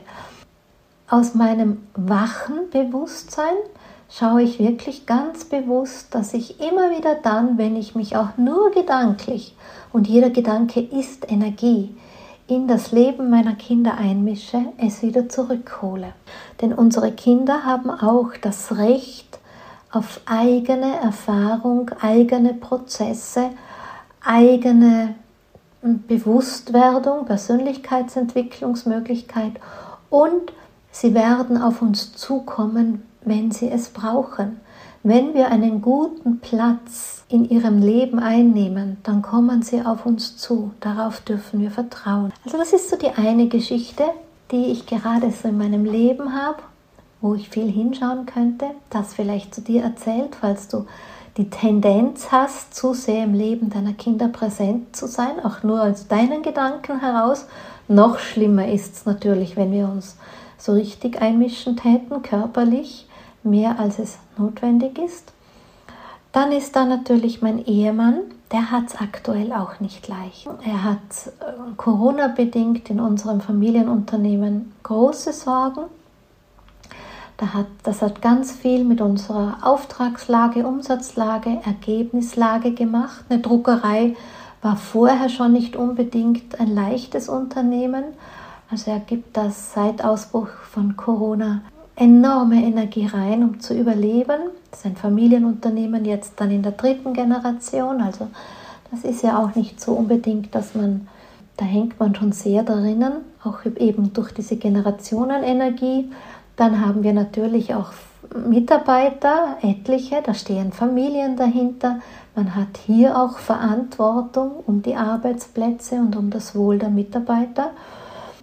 aus 1.09 1.35
meinem 1.35 1.83
wachen 1.95 2.69
Bewusstsein 2.71 3.55
schaue 4.09 4.43
ich 4.43 4.59
wirklich 4.59 5.05
ganz 5.05 5.45
bewusst, 5.45 6.15
dass 6.15 6.33
ich 6.33 6.59
immer 6.59 6.91
wieder 6.91 7.15
dann, 7.15 7.57
wenn 7.57 7.75
ich 7.75 7.95
mich 7.95 8.15
auch 8.15 8.37
nur 8.37 8.71
gedanklich, 8.71 9.55
und 9.91 10.07
jeder 10.07 10.29
Gedanke 10.29 10.81
ist 10.81 11.31
Energie, 11.31 11.95
in 12.47 12.67
das 12.67 12.91
Leben 12.91 13.29
meiner 13.29 13.55
Kinder 13.55 13.97
einmische, 13.97 14.65
es 14.77 15.01
wieder 15.01 15.29
zurückhole. 15.29 16.13
Denn 16.61 16.73
unsere 16.73 17.11
Kinder 17.11 17.65
haben 17.65 17.89
auch 17.89 18.31
das 18.41 18.77
Recht 18.77 19.39
auf 19.91 20.21
eigene 20.25 20.95
Erfahrung, 20.97 21.91
eigene 22.01 22.53
Prozesse, 22.53 23.49
eigene 24.23 25.15
Bewusstwerdung, 25.81 27.25
Persönlichkeitsentwicklungsmöglichkeit 27.25 29.53
und 30.09 30.53
Sie 30.95 31.13
werden 31.13 31.61
auf 31.61 31.81
uns 31.81 32.13
zukommen, 32.13 33.03
wenn 33.25 33.51
sie 33.51 33.69
es 33.69 33.89
brauchen. 33.89 34.61
Wenn 35.03 35.33
wir 35.33 35.51
einen 35.51 35.81
guten 35.81 36.39
Platz 36.39 37.25
in 37.27 37.43
ihrem 37.49 37.81
Leben 37.81 38.17
einnehmen, 38.17 38.95
dann 39.03 39.21
kommen 39.21 39.61
sie 39.61 39.81
auf 39.81 40.05
uns 40.05 40.37
zu. 40.37 40.71
Darauf 40.79 41.19
dürfen 41.19 41.59
wir 41.59 41.69
vertrauen. 41.69 42.31
Also 42.45 42.57
das 42.57 42.71
ist 42.71 42.89
so 42.89 42.95
die 42.95 43.09
eine 43.09 43.49
Geschichte, 43.49 44.05
die 44.51 44.67
ich 44.67 44.85
gerade 44.85 45.31
so 45.31 45.49
in 45.49 45.57
meinem 45.57 45.83
Leben 45.83 46.33
habe, 46.33 46.59
wo 47.19 47.35
ich 47.35 47.49
viel 47.49 47.69
hinschauen 47.69 48.25
könnte. 48.25 48.67
Das 48.89 49.15
vielleicht 49.15 49.53
zu 49.53 49.59
dir 49.59 49.83
erzählt, 49.83 50.37
falls 50.39 50.69
du 50.69 50.85
die 51.35 51.49
Tendenz 51.49 52.31
hast, 52.31 52.73
zu 52.73 52.93
sehr 52.93 53.25
im 53.25 53.33
Leben 53.33 53.69
deiner 53.69 53.91
Kinder 53.91 54.29
präsent 54.29 54.95
zu 54.95 55.07
sein, 55.07 55.43
auch 55.43 55.61
nur 55.61 55.83
aus 55.83 56.07
deinen 56.07 56.41
Gedanken 56.41 57.01
heraus. 57.01 57.47
Noch 57.89 58.17
schlimmer 58.17 58.69
ist 58.69 58.93
es 58.93 59.05
natürlich, 59.05 59.57
wenn 59.57 59.73
wir 59.73 59.89
uns 59.89 60.15
so 60.65 60.73
richtig 60.73 61.21
einmischen 61.21 61.77
täten, 61.77 62.23
körperlich, 62.23 63.07
mehr 63.43 63.79
als 63.79 63.99
es 63.99 64.17
notwendig 64.37 64.97
ist. 64.97 65.31
Dann 66.31 66.51
ist 66.51 66.75
da 66.75 66.85
natürlich 66.85 67.41
mein 67.41 67.63
Ehemann, 67.65 68.15
der 68.51 68.71
hat 68.71 68.87
es 68.87 68.95
aktuell 68.95 69.53
auch 69.53 69.79
nicht 69.79 70.07
leicht. 70.07 70.47
Er 70.65 70.83
hat 70.83 70.99
äh, 71.39 71.75
Corona-bedingt 71.77 72.89
in 72.89 72.99
unserem 72.99 73.41
Familienunternehmen 73.41 74.73
große 74.83 75.33
Sorgen. 75.33 75.85
das 77.83 78.01
hat 78.01 78.21
ganz 78.21 78.51
viel 78.51 78.83
mit 78.83 79.01
unserer 79.01 79.59
Auftragslage, 79.61 80.65
Umsatzlage, 80.65 81.61
Ergebnislage 81.65 82.71
gemacht. 82.71 83.25
Eine 83.29 83.39
Druckerei 83.39 84.15
war 84.61 84.77
vorher 84.77 85.29
schon 85.29 85.53
nicht 85.53 85.75
unbedingt 85.75 86.59
ein 86.59 86.73
leichtes 86.73 87.29
Unternehmen, 87.29 88.03
also 88.75 88.91
er 88.91 88.99
gibt 88.99 89.37
das 89.37 89.71
seit 89.73 90.03
Ausbruch 90.03 90.49
von 90.69 90.97
Corona 90.97 91.61
enorme 91.95 92.61
Energie 92.61 93.05
rein, 93.05 93.41
um 93.41 93.61
zu 93.61 93.73
überleben. 93.73 94.49
Das 94.69 94.81
ist 94.81 94.85
ein 94.85 94.97
Familienunternehmen 94.97 96.03
jetzt 96.03 96.33
dann 96.41 96.51
in 96.51 96.61
der 96.61 96.73
dritten 96.73 97.13
Generation. 97.13 98.01
Also 98.01 98.27
Das 98.91 99.05
ist 99.05 99.23
ja 99.23 99.41
auch 99.41 99.55
nicht 99.55 99.79
so 99.79 99.93
unbedingt, 99.93 100.53
dass 100.53 100.75
man, 100.75 101.07
da 101.55 101.63
hängt 101.63 101.97
man 102.01 102.15
schon 102.15 102.33
sehr 102.33 102.63
drinnen, 102.63 103.13
auch 103.45 103.59
eben 103.63 104.11
durch 104.11 104.33
diese 104.33 104.57
Generationenenergie. 104.57 106.11
Dann 106.57 106.85
haben 106.85 107.01
wir 107.01 107.13
natürlich 107.13 107.73
auch 107.75 107.93
Mitarbeiter, 108.45 109.55
etliche, 109.61 110.21
da 110.21 110.33
stehen 110.33 110.73
Familien 110.73 111.37
dahinter. 111.37 112.01
Man 112.35 112.55
hat 112.55 112.77
hier 112.85 113.17
auch 113.17 113.37
Verantwortung 113.37 114.51
um 114.67 114.81
die 114.81 114.97
Arbeitsplätze 114.97 115.95
und 115.95 116.17
um 116.17 116.29
das 116.29 116.55
Wohl 116.55 116.77
der 116.77 116.89
Mitarbeiter. 116.89 117.71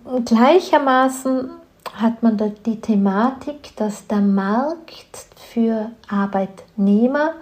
Und 0.05 0.29
gleichermaßen 0.29 1.51
hat 1.95 2.23
man 2.23 2.37
da 2.37 2.49
die 2.49 2.81
Thematik, 2.81 3.77
dass 3.77 4.07
der 4.07 4.21
Markt 4.21 5.27
für 5.37 5.91
Arbeitnehmer 6.09 7.33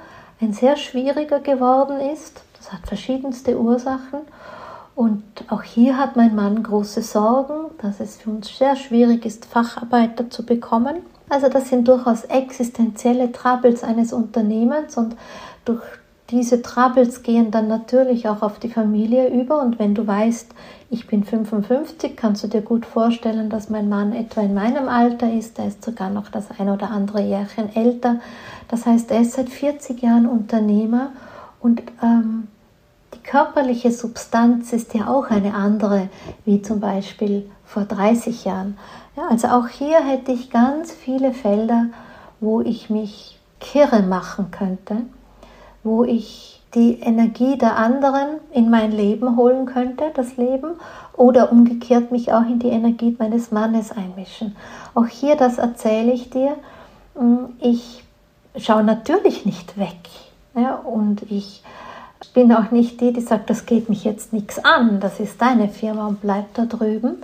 ein 0.40 0.52
sehr 0.52 0.76
schwieriger 0.76 1.40
geworden 1.40 2.00
ist. 2.00 2.43
Das 2.57 2.73
hat 2.73 2.87
verschiedenste 2.87 3.59
Ursachen. 3.59 4.21
Und 4.95 5.23
auch 5.49 5.62
hier 5.62 5.97
hat 5.97 6.17
mein 6.17 6.35
Mann 6.35 6.62
große 6.62 7.02
Sorgen, 7.02 7.71
dass 7.81 8.00
es 8.00 8.17
für 8.17 8.31
uns 8.31 8.57
sehr 8.57 8.76
schwierig 8.76 9.25
ist, 9.25 9.47
Facharbeiter 9.47 10.29
zu 10.29 10.45
bekommen. 10.45 10.97
Also 11.29 11.49
das 11.49 11.69
sind 11.69 11.87
durchaus 11.87 12.25
existenzielle 12.25 13.33
Troubles 13.33 13.85
eines 13.85 14.12
Unternehmens 14.12 14.97
und 14.97 15.17
durch 15.64 15.83
diese 16.29 16.61
Troubles 16.61 17.23
gehen 17.23 17.50
dann 17.50 17.69
natürlich 17.69 18.29
auch 18.29 18.43
auf 18.43 18.59
die 18.59 18.69
Familie 18.69 19.29
über 19.29 19.61
und 19.61 19.79
wenn 19.79 19.95
du 19.95 20.07
weißt, 20.07 20.52
ich 20.92 21.06
bin 21.06 21.23
55, 21.23 22.16
kannst 22.16 22.42
du 22.42 22.49
dir 22.49 22.62
gut 22.62 22.85
vorstellen, 22.85 23.49
dass 23.49 23.70
mein 23.70 23.88
Mann 23.88 24.12
etwa 24.12 24.40
in 24.40 24.54
meinem 24.54 24.88
Alter 24.88 25.32
ist, 25.32 25.59
er 25.61 25.68
ist 25.68 25.85
sogar 25.85 26.11
noch 26.11 26.28
das 26.28 26.47
ein 26.59 26.68
oder 26.68 26.90
andere 26.90 27.23
Jährchen 27.23 27.75
älter. 27.75 28.16
Das 28.66 28.87
heißt, 28.87 29.12
er 29.12 29.20
ist 29.20 29.32
seit 29.35 29.49
40 29.49 30.02
Jahren 30.02 30.26
Unternehmer 30.26 31.12
und 31.61 31.80
ähm, 32.02 32.49
die 33.14 33.20
körperliche 33.23 33.92
Substanz 33.92 34.73
ist 34.73 34.92
ja 34.94 35.06
auch 35.06 35.30
eine 35.30 35.54
andere, 35.54 36.09
wie 36.44 36.61
zum 36.61 36.80
Beispiel 36.80 37.49
vor 37.64 37.85
30 37.85 38.44
Jahren. 38.44 38.76
Ja, 39.16 39.28
also 39.30 39.47
auch 39.49 39.68
hier 39.68 40.04
hätte 40.04 40.32
ich 40.32 40.50
ganz 40.50 40.90
viele 40.90 41.32
Felder, 41.32 41.87
wo 42.40 42.62
ich 42.62 42.90
mich 42.90 43.38
kirre 43.61 44.02
machen 44.02 44.50
könnte, 44.50 45.02
wo 45.85 46.02
ich 46.02 46.60
die 46.75 47.00
Energie 47.00 47.59
der 47.59 47.77
anderen 47.77 48.39
in 48.53 48.71
mein 48.71 48.93
Leben 48.93 49.37
holen 49.37 49.67
könnte, 49.67 50.05
das 50.15 50.37
Leben, 50.37 50.73
oder 51.15 51.50
umgekehrt 51.50 52.12
mich 52.12 52.33
auch 52.33 52.43
in 52.47 52.59
die 52.61 52.69
Energie 52.69 53.17
meines 53.19 53.50
Mannes 53.50 53.91
einmischen. 53.93 54.57
Auch 54.95 55.07
hier, 55.07 55.37
das 55.37 55.59
erzähle 55.59 56.12
ich 56.12 56.31
dir, 56.31 56.57
hm, 57.15 57.55
ich 57.59 58.05
schaue 58.57 58.85
natürlich 58.85 59.45
nicht 59.45 59.79
weg. 59.79 59.99
Ja, 60.55 60.75
und 60.75 61.23
ich 61.31 61.62
bin 62.35 62.53
auch 62.53 62.71
nicht 62.71 63.00
die, 63.00 63.12
die 63.12 63.21
sagt, 63.21 63.50
das 63.50 63.67
geht 63.67 63.89
mich 63.89 64.05
jetzt 64.05 64.33
nichts 64.33 64.65
an, 64.65 65.00
das 65.00 65.21
ist 65.21 65.41
deine 65.41 65.69
Firma 65.69 66.07
und 66.07 66.21
bleib 66.21 66.53
da 66.55 66.67
drüben, 66.67 67.17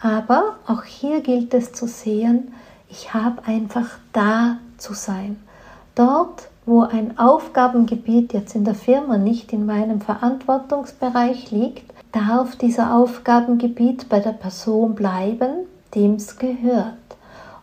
aber 0.00 0.56
auch 0.66 0.84
hier 0.84 1.20
gilt 1.20 1.54
es 1.54 1.72
zu 1.72 1.86
sehen, 1.86 2.52
ich 2.88 3.14
habe 3.14 3.44
einfach 3.46 3.86
da 4.12 4.56
zu 4.76 4.94
sein. 4.94 5.40
Dort, 5.94 6.48
wo 6.66 6.82
ein 6.82 7.18
Aufgabengebiet 7.18 8.32
jetzt 8.32 8.54
in 8.54 8.64
der 8.64 8.74
Firma 8.74 9.18
nicht 9.18 9.52
in 9.52 9.66
meinem 9.66 10.00
Verantwortungsbereich 10.00 11.50
liegt, 11.50 11.90
darf 12.12 12.56
dieser 12.56 12.96
Aufgabengebiet 12.96 14.08
bei 14.08 14.20
der 14.20 14.32
Person 14.32 14.94
bleiben, 14.94 15.66
dem 15.94 16.14
es 16.14 16.38
gehört. 16.38 16.94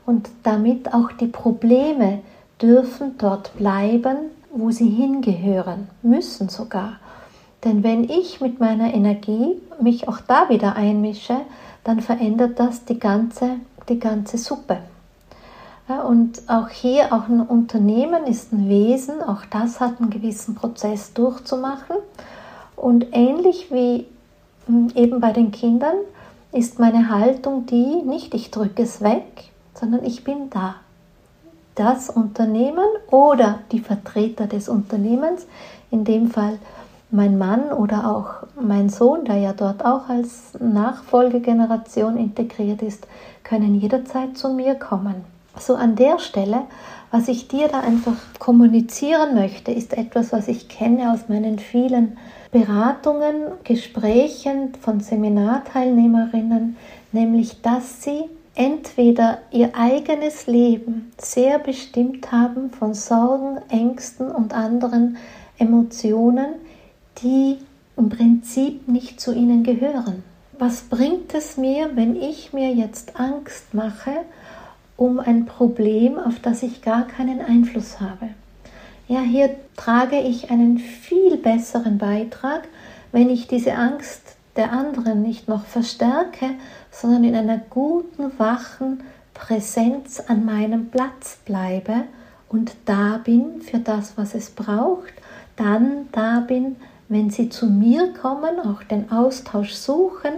Und 0.06 0.30
damit 0.44 0.94
auch 0.94 1.12
die 1.12 1.28
Probleme 1.28 2.20
dürfen 2.62 3.18
dort 3.18 3.56
bleiben, 3.58 4.18
wo 4.52 4.72
sie 4.72 4.90
hingehören, 4.90 5.90
müssen 6.02 6.50
sogar. 6.50 6.94
Denn 7.64 7.84
wenn 7.84 8.04
ich 8.04 8.40
mit 8.40 8.60
meiner 8.60 8.94
Energie 8.94 9.56
mich 9.82 10.08
auch 10.08 10.20
da 10.20 10.50
wieder 10.50 10.76
einmische, 10.76 11.38
dann 11.84 12.02
verändert 12.02 12.60
das 12.60 12.86
die 12.86 13.00
ganze, 13.00 13.60
die 13.90 14.00
ganze 14.00 14.38
Suppe. 14.38 14.78
Ja, 15.90 16.02
und 16.02 16.42
auch 16.48 16.68
hier, 16.68 17.14
auch 17.14 17.30
ein 17.30 17.40
Unternehmen 17.40 18.26
ist 18.26 18.52
ein 18.52 18.68
Wesen, 18.68 19.22
auch 19.22 19.46
das 19.50 19.80
hat 19.80 20.02
einen 20.02 20.10
gewissen 20.10 20.54
Prozess 20.54 21.14
durchzumachen. 21.14 21.96
Und 22.76 23.08
ähnlich 23.14 23.72
wie 23.72 24.06
hm, 24.66 24.90
eben 24.96 25.22
bei 25.22 25.32
den 25.32 25.52
Kindern 25.52 25.96
ist 26.52 26.80
meine 26.80 27.10
Haltung 27.10 27.66
die, 27.68 28.02
nicht 28.04 28.34
ich 28.34 28.52
drücke 28.52 28.84
es 28.84 29.02
weg, 29.02 29.46
sondern 29.76 30.04
ich 30.04 30.26
bin 30.26 30.50
da. 30.50 30.76
Das 31.76 32.10
Unternehmen 32.10 32.88
oder 33.10 33.60
die 33.72 33.80
Vertreter 33.80 34.48
des 34.48 34.68
Unternehmens, 34.68 35.46
in 35.90 36.04
dem 36.04 36.32
Fall 36.32 36.60
mein 37.12 37.38
Mann 37.38 37.72
oder 37.72 38.12
auch 38.12 38.48
mein 38.62 38.90
Sohn, 38.90 39.24
der 39.24 39.38
ja 39.38 39.54
dort 39.54 39.86
auch 39.86 40.10
als 40.10 40.54
Nachfolgegeneration 40.60 42.18
integriert 42.18 42.82
ist, 42.82 43.08
können 43.44 43.76
jederzeit 43.76 44.38
zu 44.38 44.50
mir 44.50 44.76
kommen. 44.76 45.37
So 45.60 45.76
an 45.76 45.96
der 45.96 46.20
Stelle, 46.20 46.64
was 47.12 47.28
ich 47.28 47.48
dir 47.48 47.68
da 47.68 47.80
einfach 47.80 48.18
kommunizieren 48.40 49.36
möchte, 49.36 49.72
ist 49.72 49.98
etwas, 49.98 50.32
was 50.32 50.48
ich 50.48 50.68
kenne 50.68 51.12
aus 51.12 51.30
meinen 51.30 51.60
vielen 51.60 52.18
Beratungen, 52.52 53.52
Gesprächen 53.64 54.74
von 54.82 55.00
Seminarteilnehmerinnen, 55.00 56.78
nämlich 57.12 57.62
dass 57.62 58.04
sie 58.04 58.26
entweder 58.56 59.40
ihr 59.52 59.72
eigenes 59.76 60.48
Leben 60.48 61.12
sehr 61.18 61.60
bestimmt 61.60 62.32
haben 62.32 62.72
von 62.72 62.94
Sorgen, 62.94 63.60
Ängsten 63.70 64.32
und 64.32 64.54
anderen 64.54 65.18
Emotionen, 65.58 66.56
die 67.22 67.58
im 67.96 68.10
Prinzip 68.10 68.88
nicht 68.88 69.22
zu 69.22 69.34
ihnen 69.34 69.64
gehören. 69.64 70.24
Was 70.60 70.82
bringt 70.82 71.34
es 71.36 71.58
mir, 71.58 71.92
wenn 71.96 72.16
ich 72.16 72.52
mir 72.52 72.74
jetzt 72.74 73.20
Angst 73.20 73.74
mache 73.74 74.12
um 74.98 75.20
ein 75.20 75.46
Problem, 75.46 76.20
auf 76.20 76.40
das 76.40 76.64
ich 76.64 76.82
gar 76.82 77.08
keinen 77.08 77.40
Einfluss 77.40 78.02
habe? 78.02 78.30
Ja, 79.08 79.22
hier 79.22 79.52
trage 79.78 80.20
ich 80.20 80.52
einen 80.52 80.80
viel 80.80 81.38
besseren 81.38 81.98
Beitrag, 81.98 82.68
wenn 83.14 83.30
ich 83.30 83.48
diese 83.48 83.74
Angst 83.76 84.36
der 84.58 84.74
anderen 84.74 85.22
nicht 85.22 85.48
noch 85.48 85.66
verstärke, 85.66 86.50
sondern 86.92 87.24
in 87.24 87.36
einer 87.36 87.60
guten, 87.70 88.32
wachen 88.38 89.02
Präsenz 89.34 90.20
an 90.20 90.44
meinem 90.46 90.90
Platz 90.90 91.38
bleibe 91.46 92.04
und 92.50 92.76
da 92.86 93.22
bin 93.24 93.62
für 93.62 93.80
das, 93.80 94.18
was 94.18 94.34
es 94.34 94.50
braucht, 94.50 95.14
dann 95.56 96.08
da 96.12 96.40
bin, 96.40 96.78
wenn 97.08 97.30
sie 97.30 97.50
zu 97.50 97.68
mir 97.68 98.14
kommen, 98.14 98.60
auch 98.60 98.84
den 98.84 99.12
Austausch 99.12 99.74
suchen, 99.74 100.34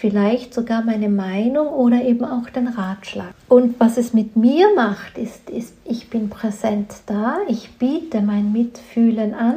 vielleicht 0.00 0.54
sogar 0.54 0.84
meine 0.84 1.08
Meinung 1.08 1.68
oder 1.68 2.02
eben 2.02 2.24
auch 2.24 2.48
den 2.50 2.68
Ratschlag. 2.68 3.34
Und 3.48 3.80
was 3.80 3.96
es 3.96 4.14
mit 4.14 4.36
mir 4.36 4.68
macht, 4.76 5.18
ist, 5.18 5.50
ist, 5.50 5.74
ich 5.84 6.08
bin 6.08 6.30
präsent 6.30 6.94
da, 7.06 7.38
ich 7.48 7.78
biete 7.78 8.20
mein 8.20 8.52
Mitfühlen 8.52 9.34
an, 9.34 9.56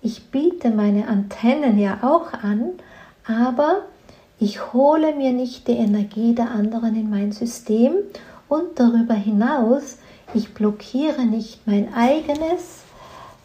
ich 0.00 0.30
biete 0.30 0.70
meine 0.70 1.08
Antennen 1.08 1.78
ja 1.78 1.98
auch 2.02 2.32
an, 2.32 2.70
aber 3.26 3.82
ich 4.38 4.72
hole 4.72 5.14
mir 5.14 5.32
nicht 5.32 5.66
die 5.68 5.72
Energie 5.72 6.34
der 6.34 6.50
anderen 6.50 6.94
in 6.96 7.10
mein 7.10 7.32
System 7.32 7.92
und 8.48 8.78
darüber 8.78 9.14
hinaus, 9.14 9.98
ich 10.34 10.54
blockiere 10.54 11.24
nicht 11.24 11.66
mein 11.66 11.92
eigenes 11.94 12.82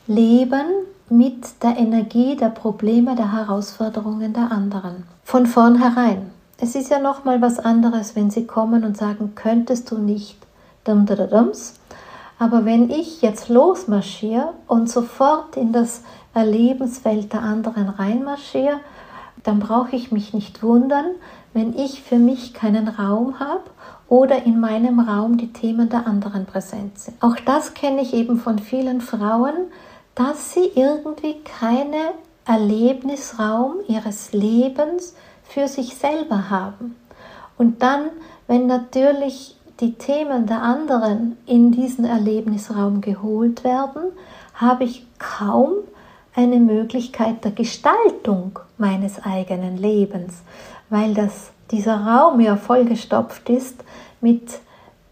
Leben 0.05 0.65
mit 1.09 1.63
der 1.63 1.77
Energie 1.77 2.35
der 2.35 2.49
Probleme, 2.49 3.15
der 3.15 3.31
Herausforderungen 3.31 4.33
der 4.33 4.51
anderen. 4.51 5.03
Von 5.23 5.45
vornherein. 5.45 6.31
Es 6.59 6.75
ist 6.75 6.89
ja 6.89 6.99
noch 6.99 7.23
mal 7.23 7.41
was 7.41 7.59
anderes, 7.59 8.15
wenn 8.15 8.31
sie 8.31 8.47
kommen 8.47 8.83
und 8.83 8.97
sagen, 8.97 9.33
könntest 9.35 9.91
du 9.91 9.97
nicht 9.97 10.37
dum, 10.83 11.05
dum, 11.05 11.29
dums. 11.29 11.75
Aber 12.39 12.65
wenn 12.65 12.89
ich 12.89 13.21
jetzt 13.21 13.49
losmarschiere 13.49 14.53
und 14.67 14.89
sofort 14.89 15.55
in 15.55 15.71
das 15.71 16.01
Erlebensfeld 16.33 17.33
der 17.33 17.41
anderen 17.41 17.89
reinmarschiere, 17.89 18.79
dann 19.43 19.59
brauche 19.59 19.95
ich 19.95 20.11
mich 20.11 20.33
nicht 20.33 20.61
wundern, 20.61 21.05
wenn 21.53 21.73
ich 21.77 22.03
für 22.03 22.17
mich 22.17 22.53
keinen 22.53 22.87
Raum 22.87 23.39
habe 23.39 23.63
oder 24.09 24.43
in 24.43 24.59
meinem 24.59 24.99
Raum 24.99 25.37
die 25.37 25.53
Themen 25.53 25.89
der 25.89 26.05
anderen 26.05 26.45
präsent 26.45 26.99
sind. 26.99 27.21
Auch 27.21 27.35
das 27.45 27.73
kenne 27.73 28.01
ich 28.01 28.13
eben 28.13 28.39
von 28.39 28.59
vielen 28.59 29.01
Frauen, 29.01 29.53
dass 30.17 30.53
sie 30.53 30.71
irgendwie 30.73 31.35
keinen 31.43 32.09
Erlebnisraum 32.43 33.75
ihres 33.87 34.33
Lebens 34.33 35.15
für 35.43 35.67
sich 35.67 35.95
selber 35.95 36.49
haben. 36.49 36.95
Und 37.57 37.83
dann, 37.83 38.09
wenn 38.47 38.65
natürlich 38.65 39.55
die 39.79 39.93
Themen 39.93 40.47
der 40.47 40.63
anderen 40.63 41.37
in 41.45 41.71
diesen 41.71 42.03
Erlebnisraum 42.03 43.01
geholt 43.01 43.63
werden, 43.63 44.11
habe 44.55 44.85
ich 44.85 45.05
kaum 45.19 45.73
eine 46.35 46.59
Möglichkeit 46.59 47.43
der 47.43 47.51
Gestaltung 47.51 48.59
meines 48.79 49.23
eigenen 49.23 49.77
Lebens, 49.77 50.41
weil 50.89 51.13
das, 51.13 51.51
dieser 51.69 52.07
Raum 52.07 52.39
ja 52.39 52.55
vollgestopft 52.55 53.49
ist 53.49 53.83
mit 54.19 54.59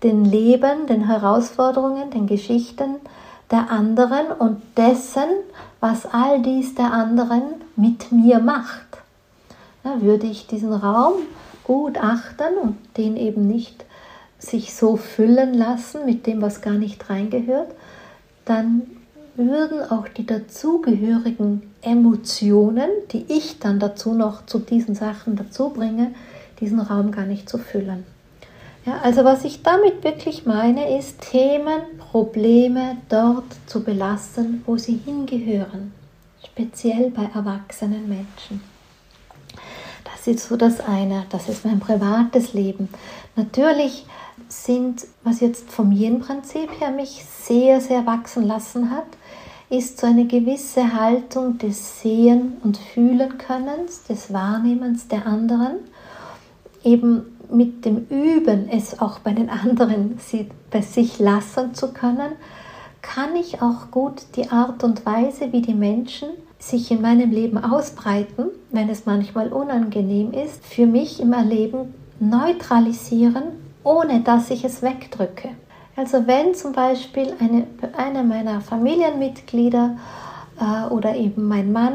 den 0.02 0.26
Leben, 0.26 0.88
den 0.88 1.06
Herausforderungen, 1.06 2.10
den 2.10 2.26
Geschichten 2.26 2.96
der 3.52 3.70
anderen 3.70 4.28
und 4.28 4.62
dessen, 4.78 5.28
was 5.80 6.06
all 6.06 6.42
dies 6.42 6.76
der 6.76 6.92
anderen 6.92 7.44
mit 7.76 8.12
mir 8.12 8.40
macht. 8.40 8.86
Ja, 9.84 10.02
würde 10.02 10.28
ich 10.28 10.48
diesen 10.48 10.74
Raum 10.74 11.14
gut 11.64 11.98
achten 11.98 12.58
und 12.62 12.78
den 12.98 13.18
eben 13.18 13.48
nicht 13.48 13.86
sich 14.40 14.76
so 14.76 14.96
füllen 14.96 15.54
lassen 15.54 16.06
mit 16.06 16.28
dem, 16.28 16.42
was 16.42 16.62
gar 16.62 16.74
nicht 16.74 17.10
reingehört, 17.10 17.72
dann 18.46 18.84
würden 19.36 19.82
auch 19.90 20.08
die 20.08 20.26
dazugehörigen 20.26 21.64
Emotionen, 21.82 22.90
die 23.12 23.26
ich 23.28 23.60
dann 23.60 23.80
dazu 23.80 24.14
noch 24.14 24.46
zu 24.46 24.60
diesen 24.60 24.96
Sachen 24.96 25.36
dazu 25.36 25.70
bringe, 25.70 26.14
diesen 26.60 26.80
Raum 26.80 27.12
gar 27.12 27.26
nicht 27.26 27.50
zu 27.50 27.58
füllen. 27.58 28.06
Ja, 28.86 29.00
also 29.02 29.24
was 29.24 29.44
ich 29.46 29.64
damit 29.64 30.04
wirklich 30.04 30.46
meine, 30.46 30.98
ist 31.00 31.20
Themen, 31.32 31.82
Probleme 31.98 32.98
dort 33.10 33.46
zu 33.66 33.84
belassen, 33.84 34.62
wo 34.68 34.78
sie 34.78 35.00
hingehören, 35.04 35.92
speziell 36.46 37.10
bei 37.10 37.24
erwachsenen 37.34 38.08
Menschen. 38.08 38.62
Das 40.04 40.28
ist 40.28 40.48
so 40.48 40.56
das 40.56 40.82
eine, 40.82 41.26
das 41.32 41.50
ist 41.50 41.66
mein 41.66 41.80
privates 41.80 42.54
Leben. 42.54 42.90
Natürlich 43.36 44.06
sind, 44.50 45.08
was 45.24 45.40
jetzt 45.40 45.72
vom 45.72 45.92
Yin-Prinzip 45.92 46.80
her 46.80 46.92
mich 46.92 47.26
sehr, 47.26 47.82
sehr 47.82 48.06
wachsen 48.06 48.46
lassen 48.46 48.92
hat, 48.92 49.08
ist 49.70 50.00
so 50.00 50.06
eine 50.06 50.26
gewisse 50.26 50.94
Haltung 50.94 51.58
des 51.58 52.02
Sehen 52.02 52.58
und 52.64 52.78
Fühlen 52.78 53.40
Könnens, 53.40 54.04
des 54.04 54.32
Wahrnehmens 54.32 55.08
der 55.08 55.26
anderen, 55.26 55.78
eben 56.84 57.35
mit 57.52 57.86
dem 57.86 58.06
Üben, 58.10 58.70
es 58.70 59.00
auch 59.00 59.20
bei 59.20 59.34
den 59.34 59.50
anderen 59.50 60.18
bei 60.72 60.82
sich 60.82 61.20
lassen 61.20 61.74
zu 61.74 61.94
können, 61.94 62.34
kann 63.02 63.36
ich 63.36 63.62
auch 63.62 63.92
gut 63.92 64.24
die 64.36 64.50
Art 64.50 64.84
und 64.84 65.06
Weise, 65.06 65.52
wie 65.52 65.62
die 65.62 65.76
Menschen 65.76 66.30
sich 66.58 66.90
in 66.90 67.02
meinem 67.02 67.32
Leben 67.32 67.58
ausbreiten, 67.58 68.46
wenn 68.72 68.90
es 68.90 69.06
manchmal 69.06 69.54
unangenehm 69.54 70.34
ist, 70.34 70.66
für 70.66 70.88
mich 70.88 71.20
im 71.20 71.34
Erleben 71.34 71.94
neutralisieren, 72.20 73.44
ohne 73.84 74.22
dass 74.22 74.50
ich 74.50 74.64
es 74.64 74.82
wegdrücke. 74.82 75.50
Also 75.96 76.28
wenn 76.28 76.56
zum 76.56 76.74
Beispiel 76.74 77.34
eine, 77.40 77.68
eine 77.96 78.24
meiner 78.24 78.62
Familienmitglieder 78.62 79.98
äh, 80.60 80.94
oder 80.94 81.16
eben 81.16 81.48
mein 81.48 81.72
Mann 81.72 81.94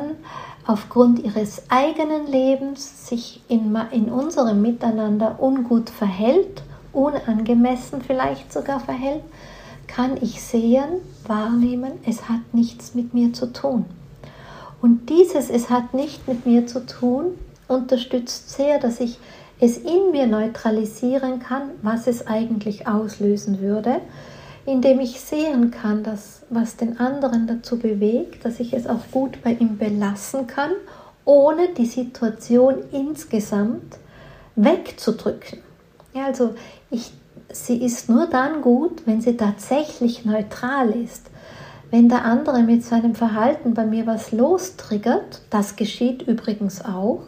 aufgrund 0.70 1.18
ihres 1.18 1.62
eigenen 1.68 2.28
Lebens 2.28 3.09
sich 3.09 3.42
in, 3.48 3.76
in 3.90 4.09
unserem 4.09 4.62
Miteinander 4.62 5.42
ungut 5.42 5.90
verhält, 5.90 6.62
unangemessen 6.92 8.02
vielleicht 8.02 8.52
sogar 8.52 8.78
verhält, 8.78 9.24
kann 9.88 10.16
ich 10.20 10.40
sehen, 10.40 11.00
wahrnehmen, 11.26 11.92
es 12.06 12.28
hat 12.28 12.40
nichts 12.52 12.94
mit 12.94 13.14
mir 13.14 13.33
zu 13.33 13.52
tun. 13.52 13.85
Und 14.80 15.11
dieses 15.11 15.50
Es 15.50 15.70
hat 15.70 15.92
nicht 15.92 16.28
mit 16.28 16.46
mir 16.46 16.68
zu 16.68 16.87
tun 16.87 17.35
unterstützt 17.66 18.50
sehr, 18.50 18.78
dass 18.78 19.00
ich 19.00 19.18
es 19.59 19.76
in 19.76 20.12
mir 20.12 20.26
neutralisieren 20.26 21.40
kann, 21.40 21.70
was 21.83 22.06
es 22.06 22.28
eigentlich 22.28 22.87
auslösen 22.87 23.61
würde, 23.61 24.00
indem 24.70 25.00
ich 25.00 25.20
sehen 25.20 25.70
kann, 25.70 26.02
dass 26.02 26.42
was 26.48 26.76
den 26.76 27.00
anderen 27.00 27.46
dazu 27.46 27.78
bewegt, 27.78 28.44
dass 28.44 28.61
ich 28.61 28.72
es 28.72 28.87
auch 28.87 29.11
gut 29.11 29.42
bei 29.42 29.52
ihm 29.52 29.78
belassen 29.78 30.46
kann, 30.46 30.70
ohne 31.24 31.68
die 31.76 31.87
Situation 31.87 32.76
insgesamt 32.92 33.98
wegzudrücken. 34.56 35.59
Ja, 36.14 36.26
also 36.26 36.54
ich, 36.90 37.12
sie 37.52 37.85
ist 37.85 38.09
nur 38.09 38.26
dann 38.26 38.62
gut, 38.62 39.02
wenn 39.06 39.20
sie 39.20 39.37
tatsächlich 39.37 40.24
neutral 40.24 40.90
ist. 40.90 41.26
Wenn 41.90 42.09
der 42.09 42.24
andere 42.24 42.62
mit 42.62 42.85
seinem 42.85 43.16
Verhalten 43.16 43.74
bei 43.74 43.85
mir 43.85 44.06
was 44.06 44.30
lostriggert, 44.30 45.42
das 45.50 45.74
geschieht 45.74 46.22
übrigens 46.22 46.85
auch, 46.85 47.22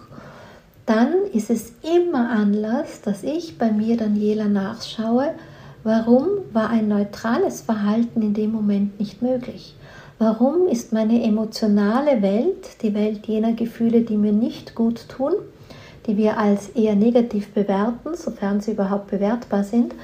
dann 0.87 1.13
ist 1.33 1.51
es 1.51 1.73
immer 1.83 2.31
Anlass, 2.31 3.03
dass 3.03 3.25
ich 3.25 3.59
bei 3.59 3.73
mir 3.73 3.97
Daniela 3.97 4.45
nachschaue, 4.45 5.35
warum 5.85 6.27
war 6.53 6.71
ein 6.71 6.89
neutrales 6.89 7.61
Verhalten 7.61 8.23
in 8.23 8.35
dem 8.35 8.53
Moment 8.53 8.99
nicht 8.99 9.23
möglich? 9.23 9.75
Warum 10.19 10.69
ist 10.69 10.93
meine 10.93 11.23
emotionale 11.25 12.23
Welt, 12.23 12.83
die 12.83 12.95
Welt 12.95 13.27
jener 13.27 13.55
Gefühle, 13.55 14.03
die 14.03 14.17
mir 14.17 14.33
nicht 14.33 14.75
gut 14.75 15.09
tun, 15.09 15.33
die 16.07 16.17
wir 16.17 16.39
als 16.39 16.69
eher 16.71 16.95
negativ 16.95 17.53
bewerten, 17.53 18.15
sofern 18.15 18.61
sie 18.61 18.73
überhaupt 18.73 19.09
bewertbar 19.09 19.65
sind, 19.65 19.95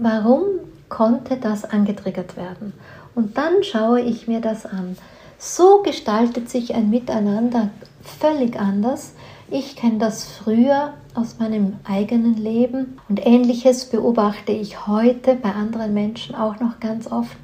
warum 0.00 0.44
konnte 0.88 1.36
das 1.36 1.64
angetriggert 1.64 2.36
werden? 2.36 2.72
Und 3.14 3.36
dann 3.36 3.62
schaue 3.62 4.00
ich 4.00 4.28
mir 4.28 4.40
das 4.40 4.64
an. 4.64 4.96
So 5.38 5.82
gestaltet 5.82 6.48
sich 6.48 6.74
ein 6.74 6.90
Miteinander 6.90 7.70
völlig 8.02 8.58
anders, 8.58 9.12
ich 9.50 9.76
kenne 9.76 9.98
das 9.98 10.24
früher 10.24 10.94
aus 11.14 11.38
meinem 11.38 11.76
eigenen 11.84 12.36
Leben 12.36 12.98
und 13.08 13.24
ähnliches 13.24 13.86
beobachte 13.86 14.52
ich 14.52 14.86
heute 14.86 15.34
bei 15.34 15.52
anderen 15.52 15.92
Menschen 15.92 16.34
auch 16.34 16.60
noch 16.60 16.78
ganz 16.78 17.10
oft, 17.10 17.36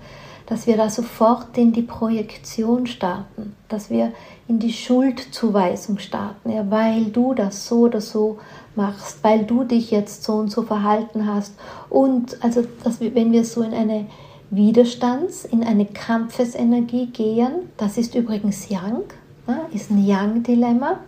dass 0.47 0.69
wir 0.69 0.77
da 0.77 0.88
sofort 0.88 1.59
in 1.59 1.73
die 1.73 1.83
Projektion 1.83 2.87
starten, 2.87 3.57
dass 3.69 3.90
wir 3.90 4.12
in 4.47 4.61
die 4.61 4.73
Schuldzuweisung 4.73 5.99
starten, 5.99 6.53
ja, 6.53 6.71
weil 6.71 7.07
du 7.07 7.35
das 7.35 7.66
so 7.66 7.81
oder 7.81 8.01
so 8.01 8.38
machst, 8.77 9.19
weil 9.23 9.45
du 9.45 9.64
dich 9.64 9.90
jetzt 9.90 10.23
so 10.23 10.35
und 10.35 10.51
so 10.53 10.62
verhalten 10.62 11.27
hast. 11.27 11.55
Und 11.90 12.42
also 12.45 12.62
dass 12.85 13.01
wir, 13.01 13.12
wenn 13.16 13.33
wir 13.33 13.45
so 13.45 13.62
in 13.62 13.75
eine 13.75 14.07
Widerstands, 14.51 15.45
in 15.45 15.64
eine 15.64 15.87
Kampfesenergie 15.87 17.07
gehen, 17.07 17.71
das 17.77 17.99
ist 17.99 18.14
übrigens 18.14 18.69
Yang, 18.69 19.03
ne, 19.49 19.62
ist 19.73 19.90
ein 19.90 20.07
Yang-Dilemma, 20.07 21.01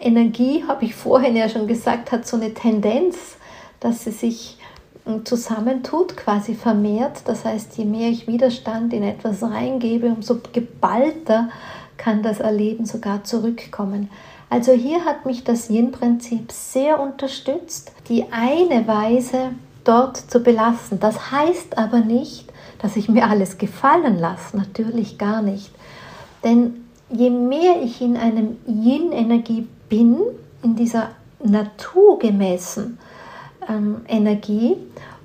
Energie, 0.00 0.64
habe 0.66 0.84
ich 0.84 0.94
vorhin 0.94 1.36
ja 1.36 1.48
schon 1.48 1.66
gesagt, 1.66 2.12
hat 2.12 2.26
so 2.26 2.36
eine 2.36 2.54
Tendenz, 2.54 3.36
dass 3.80 4.04
sie 4.04 4.10
sich 4.10 4.58
hm, 5.04 5.24
zusammentut, 5.24 6.16
quasi 6.16 6.54
vermehrt. 6.54 7.22
Das 7.26 7.44
heißt, 7.44 7.76
je 7.76 7.84
mehr 7.84 8.08
ich 8.08 8.26
Widerstand 8.26 8.92
in 8.92 9.02
etwas 9.02 9.42
reingebe, 9.42 10.06
umso 10.08 10.40
geballter 10.52 11.48
kann 11.96 12.22
das 12.22 12.40
Erleben 12.40 12.86
sogar 12.86 13.24
zurückkommen. 13.24 14.10
Also 14.50 14.72
hier 14.72 15.04
hat 15.04 15.26
mich 15.26 15.44
das 15.44 15.70
Yin-Prinzip 15.70 16.52
sehr 16.52 17.00
unterstützt, 17.00 17.92
die 18.08 18.26
eine 18.30 18.86
Weise 18.86 19.52
dort 19.84 20.16
zu 20.16 20.40
belassen. 20.40 21.00
Das 21.00 21.30
heißt 21.30 21.78
aber 21.78 21.98
nicht, 21.98 22.52
dass 22.80 22.96
ich 22.96 23.08
mir 23.08 23.28
alles 23.28 23.58
gefallen 23.58 24.18
lasse, 24.18 24.56
natürlich 24.56 25.18
gar 25.18 25.42
nicht. 25.42 25.70
Denn 26.42 26.83
je 27.14 27.30
mehr 27.30 27.82
ich 27.82 28.00
in 28.00 28.16
einem 28.16 28.56
Yin-Energie 28.66 29.66
bin, 29.88 30.16
in 30.62 30.76
dieser 30.76 31.10
naturgemäßen 31.42 32.98
ähm, 33.68 33.96
Energie, 34.08 34.76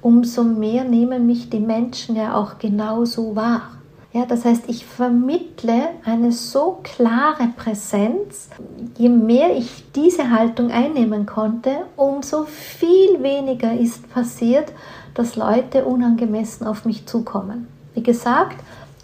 umso 0.01 0.43
mehr 0.43 0.83
nehmen 0.83 1.25
mich 1.25 1.49
die 1.49 1.59
Menschen 1.59 2.15
ja 2.15 2.35
auch 2.35 2.59
genauso 2.59 3.35
wahr. 3.35 3.69
Ja, 4.11 4.25
das 4.25 4.43
heißt, 4.43 4.63
ich 4.67 4.85
vermittle 4.85 5.89
eine 6.03 6.31
so 6.31 6.79
klare 6.81 7.49
Präsenz. 7.55 8.49
Je 8.97 9.07
mehr 9.07 9.55
ich 9.55 9.83
diese 9.95 10.31
Haltung 10.31 10.71
einnehmen 10.71 11.27
konnte, 11.27 11.71
umso 11.95 12.45
viel 12.45 13.21
weniger 13.21 13.71
ist 13.71 14.11
passiert, 14.11 14.71
dass 15.13 15.35
Leute 15.35 15.85
unangemessen 15.85 16.65
auf 16.65 16.85
mich 16.85 17.05
zukommen. 17.05 17.67
Wie 17.93 18.01
gesagt, 18.01 18.57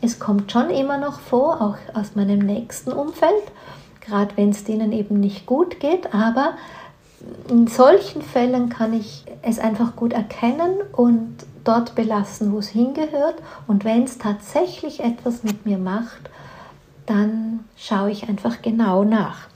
es 0.05 0.19
kommt 0.19 0.51
schon 0.51 0.69
immer 0.69 0.97
noch 0.97 1.19
vor, 1.19 1.61
auch 1.61 1.77
aus 1.97 2.15
meinem 2.15 2.39
nächsten 2.39 2.93
Umfeld, 2.93 3.43
gerade 4.01 4.37
wenn 4.37 4.49
es 4.49 4.63
denen 4.63 4.91
eben 4.91 5.19
nicht 5.19 5.45
gut 5.45 5.79
geht, 5.79 6.13
aber 6.13 6.53
in 7.49 7.67
solchen 7.67 8.21
Fällen 8.21 8.69
kann 8.69 8.93
ich 8.93 9.25
es 9.41 9.59
einfach 9.59 9.95
gut 9.95 10.13
erkennen 10.13 10.75
und 10.93 11.35
dort 11.63 11.95
belassen, 11.95 12.53
wo 12.53 12.59
es 12.59 12.69
hingehört. 12.69 13.35
Und 13.67 13.83
wenn 13.83 14.03
es 14.03 14.17
tatsächlich 14.17 14.99
etwas 14.99 15.43
mit 15.43 15.65
mir 15.65 15.77
macht, 15.77 16.29
dann 17.05 17.61
schaue 17.75 18.11
ich 18.11 18.29
einfach 18.29 18.61
genau 18.61 19.03
nach. 19.03 19.47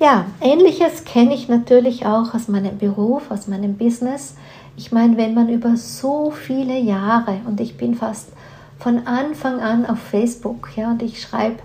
Ja, 0.00 0.26
ähnliches 0.40 1.04
kenne 1.04 1.34
ich 1.34 1.48
natürlich 1.48 2.04
auch 2.04 2.34
aus 2.34 2.48
meinem 2.48 2.78
Beruf, 2.78 3.30
aus 3.30 3.48
meinem 3.48 3.76
Business. 3.76 4.36
Ich 4.76 4.92
meine, 4.92 5.16
wenn 5.16 5.34
man 5.34 5.48
über 5.48 5.76
so 5.76 6.30
viele 6.30 6.78
Jahre, 6.78 7.40
und 7.46 7.60
ich 7.60 7.76
bin 7.76 7.94
fast 7.94 8.30
von 8.78 9.06
Anfang 9.06 9.60
an 9.60 9.86
auf 9.86 9.98
Facebook. 9.98 10.70
Ja, 10.76 10.90
und 10.90 11.02
ich 11.02 11.20
schreibe 11.20 11.58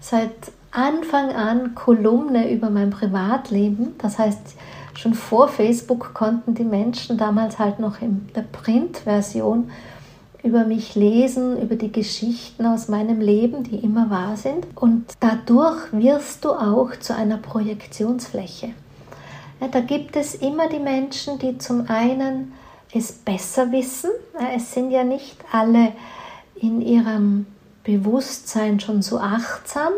seit 0.00 0.32
Anfang 0.70 1.30
an 1.30 1.74
Kolumne 1.74 2.50
über 2.50 2.68
mein 2.68 2.90
Privatleben. 2.90 3.94
Das 3.98 4.18
heißt, 4.18 4.56
schon 4.94 5.14
vor 5.14 5.48
Facebook 5.48 6.14
konnten 6.14 6.54
die 6.54 6.64
Menschen 6.64 7.16
damals 7.16 7.58
halt 7.58 7.78
noch 7.78 8.02
in 8.02 8.28
der 8.34 8.42
Printversion 8.42 9.70
über 10.42 10.64
mich 10.64 10.94
lesen, 10.94 11.60
über 11.60 11.76
die 11.76 11.90
Geschichten 11.90 12.66
aus 12.66 12.88
meinem 12.88 13.20
Leben, 13.20 13.62
die 13.62 13.76
immer 13.76 14.10
wahr 14.10 14.36
sind. 14.36 14.66
Und 14.74 15.06
dadurch 15.20 15.92
wirst 15.92 16.44
du 16.44 16.50
auch 16.50 16.90
zu 17.00 17.14
einer 17.16 17.38
Projektionsfläche. 17.38 18.70
Ja, 19.60 19.68
da 19.68 19.80
gibt 19.80 20.16
es 20.16 20.34
immer 20.34 20.68
die 20.68 20.80
Menschen, 20.80 21.38
die 21.38 21.56
zum 21.56 21.88
einen 21.88 22.52
es 22.92 23.12
besser 23.12 23.72
wissen. 23.72 24.10
Ja, 24.38 24.48
es 24.54 24.72
sind 24.72 24.90
ja 24.90 25.02
nicht 25.02 25.36
alle 25.50 25.92
in 26.66 26.80
ihrem 26.80 27.46
Bewusstsein 27.84 28.80
schon 28.80 29.02
so 29.02 29.18
achtsam 29.18 29.92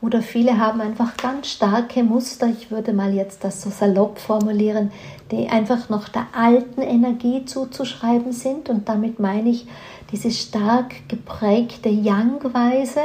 oder 0.00 0.20
viele 0.22 0.58
haben 0.58 0.80
einfach 0.80 1.16
ganz 1.16 1.48
starke 1.48 2.04
Muster, 2.04 2.48
ich 2.48 2.70
würde 2.70 2.92
mal 2.92 3.14
jetzt 3.14 3.42
das 3.42 3.62
so 3.62 3.70
salopp 3.70 4.18
formulieren, 4.18 4.92
die 5.30 5.48
einfach 5.48 5.88
noch 5.88 6.08
der 6.08 6.26
alten 6.32 6.82
Energie 6.82 7.44
zuzuschreiben 7.44 8.32
sind. 8.32 8.68
Und 8.68 8.88
damit 8.88 9.18
meine 9.18 9.48
ich 9.48 9.66
diese 10.12 10.30
stark 10.30 11.08
geprägte 11.08 11.88
Yang-Weise, 11.88 13.00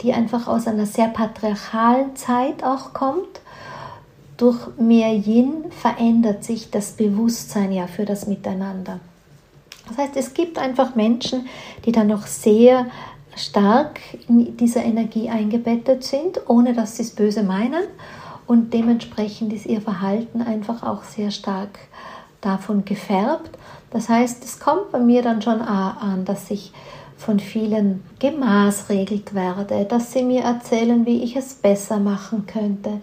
die 0.00 0.12
einfach 0.12 0.48
aus 0.48 0.66
einer 0.66 0.86
sehr 0.86 1.08
patriarchalen 1.08 2.16
Zeit 2.16 2.64
auch 2.64 2.94
kommt. 2.94 3.40
Durch 4.36 4.58
mehr 4.78 5.14
Yin 5.14 5.66
verändert 5.70 6.42
sich 6.42 6.70
das 6.70 6.92
Bewusstsein 6.92 7.70
ja 7.70 7.86
für 7.86 8.06
das 8.06 8.26
Miteinander. 8.26 8.98
Das 9.88 9.98
heißt, 9.98 10.16
es 10.16 10.34
gibt 10.34 10.58
einfach 10.58 10.94
Menschen, 10.94 11.46
die 11.84 11.92
dann 11.92 12.06
noch 12.06 12.26
sehr 12.26 12.86
stark 13.36 14.00
in 14.28 14.56
dieser 14.56 14.82
Energie 14.82 15.28
eingebettet 15.28 16.04
sind, 16.04 16.40
ohne 16.48 16.72
dass 16.72 16.96
sie 16.96 17.02
es 17.02 17.14
böse 17.14 17.42
meinen. 17.42 17.84
Und 18.46 18.72
dementsprechend 18.72 19.52
ist 19.52 19.66
ihr 19.66 19.80
Verhalten 19.80 20.42
einfach 20.42 20.82
auch 20.82 21.04
sehr 21.04 21.30
stark 21.30 21.78
davon 22.40 22.84
gefärbt. 22.84 23.50
Das 23.90 24.08
heißt, 24.08 24.44
es 24.44 24.60
kommt 24.60 24.92
bei 24.92 24.98
mir 24.98 25.22
dann 25.22 25.40
schon 25.40 25.62
an, 25.62 26.24
dass 26.24 26.50
ich 26.50 26.72
von 27.16 27.38
vielen 27.38 28.02
gemaßregelt 28.18 29.34
werde, 29.34 29.84
dass 29.84 30.12
sie 30.12 30.22
mir 30.22 30.42
erzählen, 30.42 31.06
wie 31.06 31.22
ich 31.22 31.36
es 31.36 31.54
besser 31.54 31.98
machen 31.98 32.46
könnte, 32.46 33.00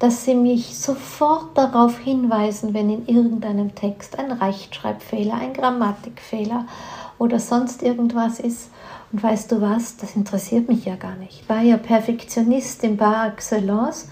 dass 0.00 0.24
sie 0.24 0.34
mich 0.34 0.78
sofort 0.78 1.56
darauf 1.56 1.98
hinweisen, 1.98 2.72
wenn 2.72 2.88
in 2.88 3.06
irgendeinem 3.06 3.74
Text 3.74 4.18
ein 4.18 4.32
Rechtschreibfehler, 4.32 5.34
ein 5.34 5.52
Grammatikfehler 5.52 6.66
oder 7.18 7.38
sonst 7.38 7.82
irgendwas 7.82 8.40
ist. 8.40 8.70
Und 9.12 9.22
weißt 9.22 9.52
du 9.52 9.60
was, 9.60 9.98
das 9.98 10.16
interessiert 10.16 10.68
mich 10.68 10.86
ja 10.86 10.96
gar 10.96 11.16
nicht. 11.16 11.42
Ich 11.42 11.48
war 11.48 11.60
ja 11.60 11.76
Perfektionistin 11.76 12.96
par 12.96 13.28
excellence. 13.28 14.08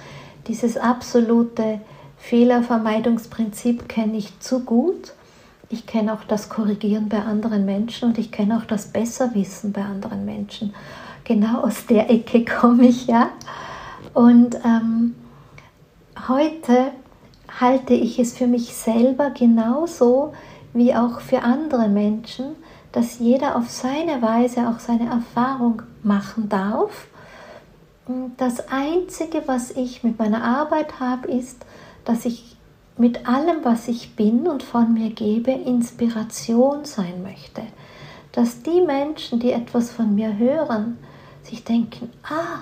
Dieses 0.47 0.77
absolute 0.77 1.81
Fehlervermeidungsprinzip 2.19 3.89
kenne 3.89 4.19
ich 4.19 4.39
zu 4.41 4.61
gut. 4.61 5.15
Ich 5.71 5.87
kenne 5.87 6.13
auch 6.13 6.25
das 6.25 6.51
Korrigieren 6.51 7.09
bei 7.09 7.23
anderen 7.23 7.65
Menschen 7.65 8.11
und 8.11 8.19
ich 8.19 8.31
kenne 8.31 8.59
auch 8.59 8.65
das 8.67 8.89
Besserwissen 8.89 9.73
bei 9.73 9.83
anderen 9.83 10.27
Menschen. 10.27 10.75
Genau 11.25 11.63
aus 11.63 11.87
der 11.87 12.11
Ecke 12.11 12.45
komme 12.61 12.89
ich 12.89 13.07
ja. 13.07 13.31
Und 14.13 14.55
ähm, 14.65 15.15
heute 16.27 16.93
halte 17.61 17.95
ich 17.95 18.19
es 18.19 18.37
für 18.37 18.47
mich 18.47 18.75
selber 18.75 19.31
genauso 19.31 20.33
wie 20.75 20.95
auch 20.95 21.21
für 21.21 21.43
andere 21.43 21.89
Menschen, 21.89 22.57
dass 22.93 23.19
jeder 23.19 23.57
auf 23.57 23.69
seine 23.71 24.23
Weise 24.23 24.69
auch 24.69 24.79
seine 24.79 25.09
Erfahrung 25.09 25.83
machen 26.03 26.49
darf. 26.49 27.07
Das 28.37 28.69
Einzige, 28.71 29.43
was 29.47 29.71
ich 29.71 30.03
mit 30.03 30.19
meiner 30.19 30.43
Arbeit 30.43 30.99
habe, 30.99 31.29
ist, 31.29 31.65
dass 32.05 32.25
ich 32.25 32.57
mit 32.97 33.29
allem, 33.29 33.59
was 33.65 33.87
ich 33.87 34.17
bin 34.17 34.49
und 34.49 34.63
von 34.63 34.95
mir 34.95 35.11
gebe, 35.11 35.51
Inspiration 35.53 36.85
sein 36.85 37.23
möchte. 37.23 37.63
Dass 38.33 38.63
die 38.63 38.81
Menschen, 38.81 39.39
die 39.39 39.53
etwas 39.53 39.91
von 39.91 40.15
mir 40.15 40.37
hören, 40.37 40.99
sich 41.43 41.65
denken, 41.65 42.11
ah, 42.25 42.61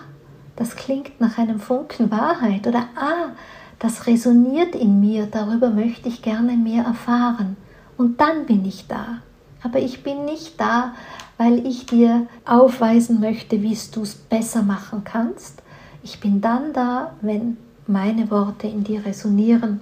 das 0.57 0.77
klingt 0.77 1.21
nach 1.21 1.39
einem 1.39 1.61
Funken 1.61 2.11
Wahrheit 2.11 2.67
oder 2.67 2.89
ah, 2.97 3.33
das 3.79 4.07
resoniert 4.07 4.75
in 4.75 5.01
mir, 5.01 5.27
darüber 5.27 5.71
möchte 5.71 6.09
ich 6.09 6.23
gerne 6.23 6.57
mehr 6.57 6.85
erfahren. 6.85 7.57
Und 7.99 8.21
dann 8.21 8.47
bin 8.47 8.65
ich 8.65 8.87
da. 8.89 9.19
Aber 9.63 9.79
ich 9.79 10.03
bin 10.03 10.25
nicht 10.25 10.61
da, 10.61 10.95
weil 11.39 11.67
ich 11.67 11.87
dir 11.87 12.27
aufweisen 12.45 13.21
möchte, 13.21 13.63
wie 13.63 13.77
du 13.93 14.03
es 14.03 14.15
besser 14.15 14.63
machen 14.63 15.03
kannst. 15.05 15.63
Ich 16.03 16.21
bin 16.21 16.41
dann 16.41 16.73
da, 16.73 17.13
wenn 17.21 17.59
meine 17.87 18.31
Worte 18.31 18.67
in 18.67 18.85
dir 18.85 19.05
resonieren. 19.05 19.81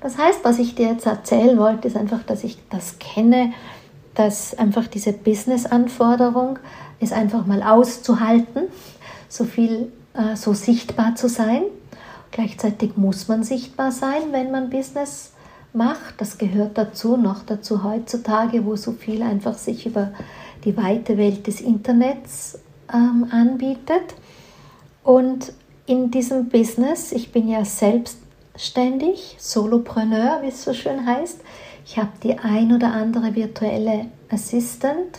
Das 0.00 0.18
heißt, 0.18 0.44
was 0.44 0.58
ich 0.58 0.74
dir 0.74 0.88
jetzt 0.88 1.06
erzählen 1.06 1.58
wollte, 1.58 1.88
ist 1.88 1.96
einfach, 1.96 2.22
dass 2.22 2.44
ich 2.44 2.58
das 2.70 2.98
kenne, 2.98 3.52
dass 4.14 4.56
einfach 4.58 4.86
diese 4.86 5.12
Business-Anforderung 5.12 6.58
ist 7.00 7.12
einfach 7.12 7.46
mal 7.46 7.62
auszuhalten, 7.62 8.64
so 9.32 9.44
viel, 9.44 9.90
äh, 10.12 10.36
so 10.36 10.52
sichtbar 10.52 11.14
zu 11.14 11.26
sein. 11.26 11.62
Gleichzeitig 12.32 12.96
muss 12.96 13.28
man 13.28 13.42
sichtbar 13.44 13.90
sein, 13.90 14.30
wenn 14.30 14.50
man 14.50 14.68
Business 14.68 15.32
macht. 15.72 16.20
Das 16.20 16.36
gehört 16.36 16.76
dazu, 16.76 17.16
noch 17.16 17.42
dazu 17.42 17.82
heutzutage, 17.82 18.66
wo 18.66 18.76
so 18.76 18.92
viel 18.92 19.22
einfach 19.22 19.56
sich 19.56 19.86
über 19.86 20.12
die 20.64 20.76
weite 20.76 21.16
Welt 21.16 21.46
des 21.46 21.62
Internets 21.62 22.58
ähm, 22.92 23.26
anbietet. 23.30 24.14
Und 25.02 25.54
in 25.86 26.10
diesem 26.10 26.50
Business, 26.50 27.10
ich 27.12 27.32
bin 27.32 27.48
ja 27.48 27.64
selbstständig, 27.64 29.36
Solopreneur, 29.38 30.42
wie 30.42 30.48
es 30.48 30.62
so 30.62 30.74
schön 30.74 31.06
heißt. 31.06 31.40
Ich 31.86 31.96
habe 31.96 32.10
die 32.22 32.38
ein 32.38 32.72
oder 32.72 32.92
andere 32.92 33.34
virtuelle 33.34 34.06
Assistant, 34.30 35.18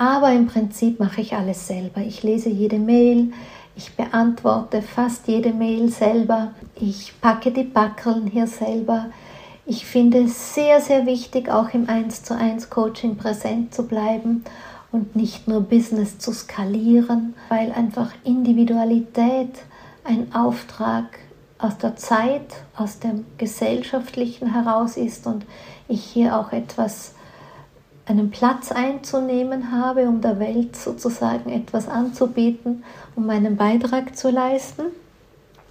aber 0.00 0.32
im 0.32 0.46
Prinzip 0.46 0.98
mache 0.98 1.20
ich 1.20 1.34
alles 1.34 1.66
selber. 1.66 2.00
Ich 2.00 2.22
lese 2.22 2.48
jede 2.48 2.78
Mail, 2.78 3.34
ich 3.76 3.94
beantworte 3.96 4.80
fast 4.80 5.28
jede 5.28 5.52
Mail 5.52 5.90
selber, 5.90 6.54
ich 6.74 7.12
packe 7.20 7.50
die 7.50 7.64
Backeln 7.64 8.26
hier 8.26 8.46
selber, 8.46 9.10
ich 9.66 9.84
finde 9.84 10.22
es 10.22 10.54
sehr, 10.54 10.80
sehr 10.80 11.04
wichtig, 11.04 11.50
auch 11.50 11.74
im 11.74 11.86
1 11.86 12.22
zu 12.22 12.34
1 12.34 12.70
Coaching 12.70 13.16
präsent 13.16 13.74
zu 13.74 13.86
bleiben 13.86 14.42
und 14.90 15.16
nicht 15.16 15.46
nur 15.46 15.60
Business 15.60 16.18
zu 16.18 16.32
skalieren, 16.32 17.34
weil 17.50 17.70
einfach 17.70 18.10
Individualität 18.24 19.50
ein 20.04 20.34
Auftrag 20.34 21.18
aus 21.58 21.76
der 21.76 21.96
Zeit, 21.96 22.54
aus 22.74 23.00
dem 23.00 23.26
Gesellschaftlichen 23.36 24.54
heraus 24.54 24.96
ist 24.96 25.26
und 25.26 25.44
ich 25.88 26.02
hier 26.02 26.38
auch 26.38 26.52
etwas, 26.52 27.12
einen 28.06 28.30
Platz 28.30 28.72
einzunehmen 28.72 29.72
habe, 29.72 30.08
um 30.08 30.20
der 30.20 30.40
Welt 30.40 30.76
sozusagen 30.76 31.50
etwas 31.50 31.88
anzubieten, 31.88 32.84
um 33.14 33.26
meinen 33.26 33.56
Beitrag 33.56 34.16
zu 34.16 34.30
leisten 34.30 34.84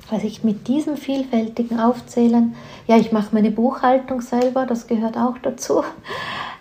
was 0.09 0.23
ich 0.23 0.43
mit 0.43 0.67
diesem 0.67 0.97
vielfältigen 0.97 1.79
Aufzählen, 1.79 2.55
ja, 2.87 2.97
ich 2.97 3.11
mache 3.11 3.29
meine 3.33 3.51
Buchhaltung 3.51 4.21
selber, 4.21 4.65
das 4.65 4.87
gehört 4.87 5.17
auch 5.17 5.37
dazu, 5.41 5.83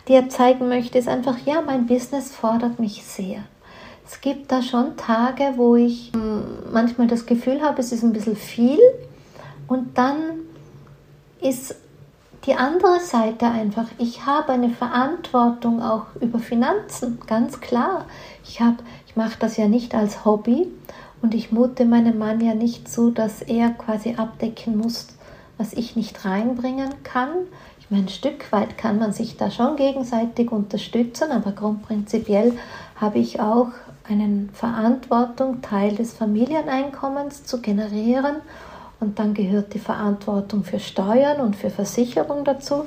dir 0.06 0.28
zeigen 0.28 0.68
möchte, 0.68 0.98
ist 0.98 1.08
einfach, 1.08 1.38
ja, 1.46 1.62
mein 1.62 1.86
Business 1.86 2.30
fordert 2.30 2.78
mich 2.78 3.04
sehr. 3.04 3.40
Es 4.06 4.20
gibt 4.20 4.50
da 4.52 4.62
schon 4.62 4.96
Tage, 4.96 5.54
wo 5.56 5.76
ich 5.76 6.12
hm, 6.14 6.42
manchmal 6.72 7.06
das 7.06 7.26
Gefühl 7.26 7.62
habe, 7.62 7.80
es 7.80 7.92
ist 7.92 8.02
ein 8.02 8.12
bisschen 8.12 8.36
viel 8.36 8.78
und 9.66 9.96
dann 9.96 10.16
ist 11.40 11.74
die 12.48 12.54
andere 12.54 12.98
Seite 13.00 13.46
einfach, 13.46 13.88
ich 13.98 14.24
habe 14.24 14.52
eine 14.52 14.70
Verantwortung 14.70 15.82
auch 15.82 16.06
über 16.18 16.38
Finanzen, 16.38 17.20
ganz 17.26 17.60
klar. 17.60 18.06
Ich, 18.42 18.58
ich 19.06 19.16
mache 19.16 19.38
das 19.38 19.58
ja 19.58 19.68
nicht 19.68 19.94
als 19.94 20.24
Hobby 20.24 20.66
und 21.20 21.34
ich 21.34 21.52
mute 21.52 21.84
meinem 21.84 22.16
Mann 22.16 22.40
ja 22.40 22.54
nicht 22.54 22.88
zu, 22.88 23.10
dass 23.10 23.42
er 23.42 23.68
quasi 23.68 24.14
abdecken 24.16 24.78
muss, 24.78 25.08
was 25.58 25.74
ich 25.74 25.94
nicht 25.94 26.24
reinbringen 26.24 26.88
kann. 27.02 27.28
Ich 27.80 27.90
meine, 27.90 28.04
ein 28.04 28.08
Stück 28.08 28.50
weit 28.50 28.78
kann 28.78 28.98
man 28.98 29.12
sich 29.12 29.36
da 29.36 29.50
schon 29.50 29.76
gegenseitig 29.76 30.50
unterstützen, 30.50 31.30
aber 31.30 31.52
grundprinzipiell 31.52 32.56
habe 32.96 33.18
ich 33.18 33.40
auch 33.40 33.68
eine 34.08 34.48
Verantwortung, 34.54 35.60
Teil 35.60 35.96
des 35.96 36.14
Familieneinkommens 36.14 37.44
zu 37.44 37.60
generieren. 37.60 38.36
Und 39.00 39.18
dann 39.18 39.34
gehört 39.34 39.74
die 39.74 39.78
Verantwortung 39.78 40.64
für 40.64 40.80
Steuern 40.80 41.40
und 41.40 41.56
für 41.56 41.70
Versicherung 41.70 42.44
dazu. 42.44 42.84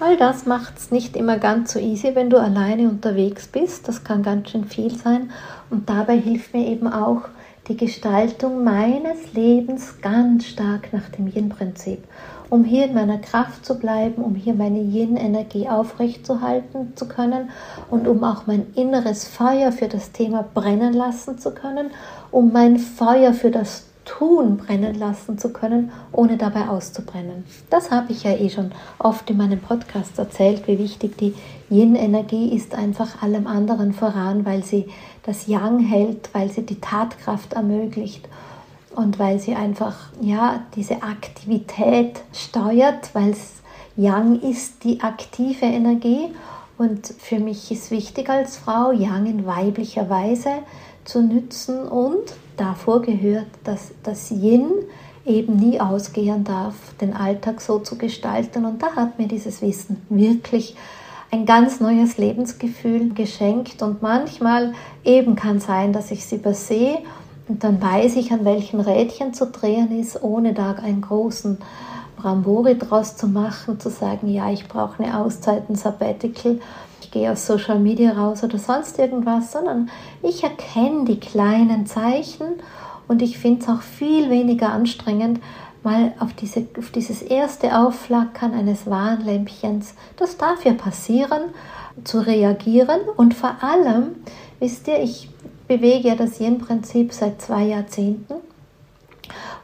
All 0.00 0.16
das 0.16 0.46
macht 0.46 0.78
es 0.78 0.92
nicht 0.92 1.16
immer 1.16 1.38
ganz 1.38 1.72
so 1.72 1.80
easy, 1.80 2.14
wenn 2.14 2.30
du 2.30 2.40
alleine 2.40 2.88
unterwegs 2.88 3.48
bist. 3.48 3.88
Das 3.88 4.04
kann 4.04 4.22
ganz 4.22 4.50
schön 4.50 4.64
viel 4.64 4.94
sein. 4.96 5.32
Und 5.70 5.88
dabei 5.88 6.16
hilft 6.16 6.54
mir 6.54 6.66
eben 6.66 6.86
auch 6.86 7.22
die 7.66 7.76
Gestaltung 7.76 8.64
meines 8.64 9.34
Lebens 9.34 10.00
ganz 10.00 10.46
stark 10.46 10.92
nach 10.92 11.08
dem 11.10 11.26
Yin-Prinzip, 11.26 12.02
um 12.48 12.64
hier 12.64 12.86
in 12.86 12.94
meiner 12.94 13.18
Kraft 13.18 13.66
zu 13.66 13.78
bleiben, 13.78 14.22
um 14.22 14.36
hier 14.36 14.54
meine 14.54 14.80
Yin-Energie 14.80 15.68
aufrechtzuerhalten 15.68 16.96
zu 16.96 17.08
können 17.08 17.50
und 17.90 18.08
um 18.08 18.24
auch 18.24 18.46
mein 18.46 18.72
inneres 18.74 19.26
Feuer 19.26 19.72
für 19.72 19.88
das 19.88 20.12
Thema 20.12 20.48
brennen 20.54 20.94
lassen 20.94 21.38
zu 21.38 21.50
können, 21.50 21.90
um 22.30 22.52
mein 22.52 22.78
Feuer 22.78 23.34
für 23.34 23.50
das 23.50 23.87
Tun 24.08 24.56
brennen 24.56 24.98
lassen 24.98 25.38
zu 25.38 25.52
können, 25.52 25.92
ohne 26.12 26.36
dabei 26.36 26.68
auszubrennen. 26.68 27.44
Das 27.70 27.90
habe 27.90 28.12
ich 28.12 28.24
ja 28.24 28.32
eh 28.32 28.50
schon 28.50 28.72
oft 28.98 29.28
in 29.30 29.36
meinem 29.36 29.60
Podcast 29.60 30.18
erzählt, 30.18 30.66
wie 30.66 30.78
wichtig 30.78 31.16
die 31.18 31.34
Yin-Energie 31.70 32.54
ist 32.54 32.74
einfach 32.74 33.22
allem 33.22 33.46
anderen 33.46 33.92
voran, 33.92 34.44
weil 34.44 34.64
sie 34.64 34.88
das 35.24 35.46
Yang 35.46 35.80
hält, 35.80 36.30
weil 36.32 36.50
sie 36.50 36.62
die 36.62 36.80
Tatkraft 36.80 37.52
ermöglicht 37.52 38.28
und 38.94 39.18
weil 39.18 39.38
sie 39.38 39.54
einfach 39.54 39.96
ja 40.20 40.62
diese 40.74 41.02
Aktivität 41.02 42.20
steuert, 42.32 43.14
weil 43.14 43.34
Yang 43.96 44.40
ist 44.40 44.84
die 44.84 45.02
aktive 45.02 45.66
Energie 45.66 46.30
Und 46.78 47.08
für 47.18 47.40
mich 47.40 47.72
ist 47.72 47.90
wichtig 47.90 48.30
als 48.30 48.56
Frau, 48.56 48.92
Yang 48.92 49.26
in 49.26 49.46
weiblicher 49.46 50.08
Weise 50.08 50.50
zu 51.04 51.20
nützen 51.20 51.88
und 51.88 52.32
davor 52.60 53.02
gehört, 53.02 53.46
dass 53.64 53.92
das 54.02 54.30
Yin 54.30 54.70
eben 55.24 55.56
nie 55.56 55.80
ausgehen 55.80 56.44
darf, 56.44 56.74
den 57.00 57.14
Alltag 57.14 57.60
so 57.60 57.78
zu 57.78 57.96
gestalten. 57.96 58.64
Und 58.64 58.82
da 58.82 58.96
hat 58.96 59.18
mir 59.18 59.28
dieses 59.28 59.62
Wissen 59.62 60.02
wirklich 60.08 60.76
ein 61.30 61.44
ganz 61.44 61.80
neues 61.80 62.16
Lebensgefühl 62.18 63.12
geschenkt. 63.14 63.82
Und 63.82 64.02
manchmal 64.02 64.72
eben 65.04 65.36
kann 65.36 65.60
sein, 65.60 65.92
dass 65.92 66.10
ich 66.10 66.20
es 66.20 66.32
übersehe 66.32 66.98
und 67.48 67.64
dann 67.64 67.80
weiß 67.80 68.16
ich, 68.16 68.30
an 68.30 68.44
welchen 68.44 68.80
Rädchen 68.80 69.32
zu 69.32 69.46
drehen 69.46 69.98
ist, 69.98 70.22
ohne 70.22 70.52
da 70.52 70.72
einen 70.72 71.00
großen 71.00 71.58
Brambori 72.16 72.76
draus 72.76 73.16
zu 73.16 73.26
machen, 73.26 73.80
zu 73.80 73.90
sagen, 73.90 74.28
ja, 74.28 74.50
ich 74.50 74.68
brauche 74.68 75.02
eine 75.02 75.18
Auszeit, 75.18 75.68
ein 75.70 75.76
Sabbatical, 75.76 76.60
gehe 77.10 77.30
aus 77.30 77.46
Social 77.46 77.78
Media 77.78 78.12
raus 78.12 78.42
oder 78.42 78.58
sonst 78.58 78.98
irgendwas, 78.98 79.52
sondern 79.52 79.90
ich 80.22 80.44
erkenne 80.44 81.04
die 81.04 81.20
kleinen 81.20 81.86
Zeichen 81.86 82.46
und 83.08 83.22
ich 83.22 83.38
finde 83.38 83.62
es 83.62 83.68
auch 83.68 83.82
viel 83.82 84.30
weniger 84.30 84.70
anstrengend, 84.70 85.40
mal 85.82 86.12
auf, 86.18 86.34
diese, 86.34 86.66
auf 86.76 86.90
dieses 86.90 87.22
erste 87.22 87.78
Aufflackern 87.78 88.52
eines 88.52 88.86
Warnlämpchens, 88.86 89.94
das 90.16 90.36
darf 90.36 90.64
ja 90.64 90.74
passieren, 90.74 91.42
zu 92.04 92.20
reagieren. 92.20 93.00
Und 93.16 93.34
vor 93.34 93.56
allem, 93.62 94.16
wisst 94.60 94.88
ihr, 94.88 95.02
ich 95.02 95.30
bewege 95.66 96.08
ja 96.08 96.14
das 96.14 96.40
Yin-Prinzip 96.40 97.12
seit 97.12 97.40
zwei 97.40 97.64
Jahrzehnten 97.64 98.34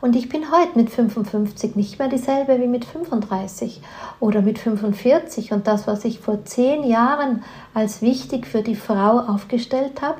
und 0.00 0.16
ich 0.16 0.28
bin 0.28 0.50
heute 0.50 0.76
mit 0.76 0.90
55 0.90 1.76
nicht 1.76 1.98
mehr 1.98 2.08
dieselbe 2.08 2.60
wie 2.60 2.66
mit 2.66 2.84
35 2.84 3.80
oder 4.20 4.42
mit 4.42 4.58
45. 4.58 5.52
Und 5.52 5.66
das, 5.66 5.86
was 5.86 6.04
ich 6.04 6.20
vor 6.20 6.44
zehn 6.44 6.84
Jahren 6.84 7.42
als 7.72 8.02
wichtig 8.02 8.46
für 8.46 8.62
die 8.62 8.76
Frau 8.76 9.20
aufgestellt 9.20 10.02
habe, 10.02 10.18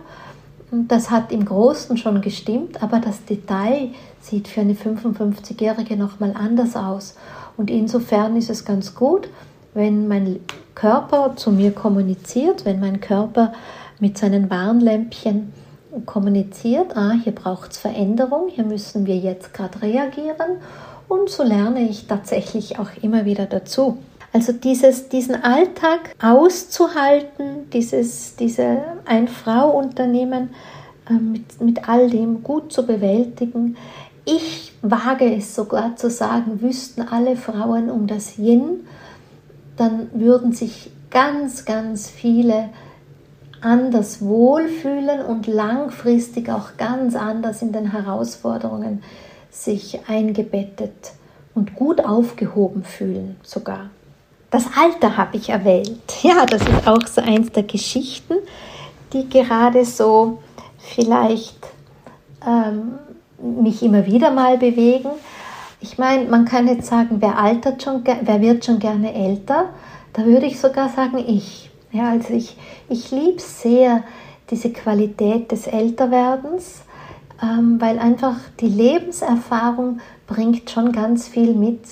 das 0.70 1.10
hat 1.10 1.30
im 1.30 1.44
Großen 1.44 1.96
schon 1.96 2.20
gestimmt, 2.20 2.82
aber 2.82 2.98
das 2.98 3.24
Detail 3.24 3.90
sieht 4.20 4.48
für 4.48 4.62
eine 4.62 4.74
55-Jährige 4.74 5.96
nochmal 5.96 6.34
anders 6.34 6.76
aus. 6.76 7.16
Und 7.56 7.70
insofern 7.70 8.36
ist 8.36 8.50
es 8.50 8.64
ganz 8.64 8.94
gut, 8.94 9.28
wenn 9.74 10.08
mein 10.08 10.40
Körper 10.74 11.36
zu 11.36 11.52
mir 11.52 11.72
kommuniziert, 11.72 12.64
wenn 12.64 12.80
mein 12.80 13.00
Körper 13.00 13.52
mit 14.00 14.18
seinen 14.18 14.50
Warnlämpchen 14.50 15.52
kommuniziert, 16.06 16.96
ah, 16.96 17.12
hier 17.22 17.34
braucht 17.34 17.72
es 17.72 17.78
Veränderung, 17.78 18.48
hier 18.48 18.64
müssen 18.64 19.06
wir 19.06 19.16
jetzt 19.16 19.54
gerade 19.54 19.82
reagieren 19.82 20.58
und 21.08 21.28
so 21.30 21.42
lerne 21.42 21.88
ich 21.88 22.06
tatsächlich 22.06 22.78
auch 22.78 22.90
immer 23.02 23.24
wieder 23.24 23.46
dazu. 23.46 23.98
Also 24.32 24.52
dieses, 24.52 25.08
diesen 25.08 25.44
Alltag 25.44 26.14
auszuhalten, 26.20 27.70
dieses, 27.72 28.34
diese 28.34 28.78
Ein-Frau-Unternehmen 29.04 30.50
äh, 31.08 31.12
mit, 31.12 31.60
mit 31.60 31.88
all 31.88 32.10
dem 32.10 32.42
gut 32.42 32.72
zu 32.72 32.84
bewältigen. 32.84 33.76
Ich 34.24 34.72
wage 34.82 35.32
es 35.36 35.54
sogar 35.54 35.94
zu 35.94 36.10
sagen, 36.10 36.62
wüssten 36.62 37.02
alle 37.02 37.36
Frauen 37.36 37.90
um 37.90 38.08
das 38.08 38.36
Yin, 38.36 38.80
dann 39.76 40.08
würden 40.14 40.52
sich 40.52 40.90
ganz, 41.10 41.64
ganz 41.64 42.10
viele 42.10 42.70
anders 43.64 44.20
wohlfühlen 44.20 45.22
und 45.22 45.46
langfristig 45.46 46.50
auch 46.50 46.76
ganz 46.76 47.14
anders 47.14 47.62
in 47.62 47.72
den 47.72 47.92
Herausforderungen 47.92 49.02
sich 49.50 50.00
eingebettet 50.08 51.12
und 51.54 51.74
gut 51.74 52.04
aufgehoben 52.04 52.84
fühlen 52.84 53.36
sogar. 53.42 53.90
Das 54.50 54.66
Alter 54.76 55.16
habe 55.16 55.36
ich 55.36 55.48
erwähnt. 55.48 56.00
Ja, 56.22 56.46
das 56.46 56.62
ist 56.62 56.86
auch 56.86 57.06
so 57.06 57.20
eins 57.20 57.52
der 57.52 57.64
Geschichten, 57.64 58.34
die 59.12 59.28
gerade 59.28 59.84
so 59.84 60.38
vielleicht 60.78 61.58
ähm, 62.46 62.98
mich 63.38 63.82
immer 63.82 64.06
wieder 64.06 64.30
mal 64.30 64.56
bewegen. 64.56 65.10
Ich 65.80 65.98
meine, 65.98 66.24
man 66.24 66.44
kann 66.44 66.66
jetzt 66.66 66.86
sagen, 66.86 67.16
wer 67.20 67.38
altert 67.38 67.82
schon, 67.82 68.02
wer 68.04 68.40
wird 68.40 68.64
schon 68.64 68.78
gerne 68.78 69.12
älter? 69.12 69.66
Da 70.12 70.24
würde 70.24 70.46
ich 70.46 70.58
sogar 70.58 70.88
sagen, 70.88 71.18
ich. 71.18 71.70
Ja, 71.94 72.10
also 72.10 72.34
ich, 72.34 72.56
ich 72.88 73.12
liebe 73.12 73.40
sehr 73.40 74.02
diese 74.50 74.70
Qualität 74.70 75.52
des 75.52 75.68
Älterwerdens, 75.68 76.82
ähm, 77.40 77.80
weil 77.80 78.00
einfach 78.00 78.34
die 78.58 78.68
Lebenserfahrung 78.68 80.00
bringt 80.26 80.68
schon 80.68 80.90
ganz 80.90 81.28
viel 81.28 81.54
mit, 81.54 81.82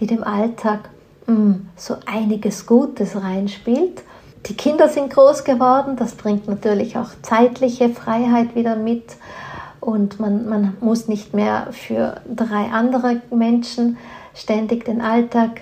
die 0.00 0.08
dem 0.08 0.24
Alltag 0.24 0.90
mh, 1.28 1.34
mm, 1.34 1.68
so 1.76 1.94
einiges 2.06 2.66
Gutes 2.66 3.14
reinspielt. 3.22 4.02
Die 4.46 4.54
Kinder 4.54 4.88
sind 4.88 5.10
groß 5.10 5.44
geworden, 5.44 5.94
das 5.94 6.16
bringt 6.16 6.48
natürlich 6.48 6.98
auch 6.98 7.10
zeitliche 7.22 7.88
Freiheit 7.90 8.56
wieder 8.56 8.74
mit 8.74 9.14
und 9.78 10.18
man, 10.18 10.48
man 10.48 10.76
muss 10.80 11.06
nicht 11.06 11.34
mehr 11.34 11.68
für 11.70 12.20
drei 12.28 12.72
andere 12.72 13.22
Menschen 13.30 13.96
ständig 14.34 14.84
den 14.86 15.00
Alltag 15.00 15.60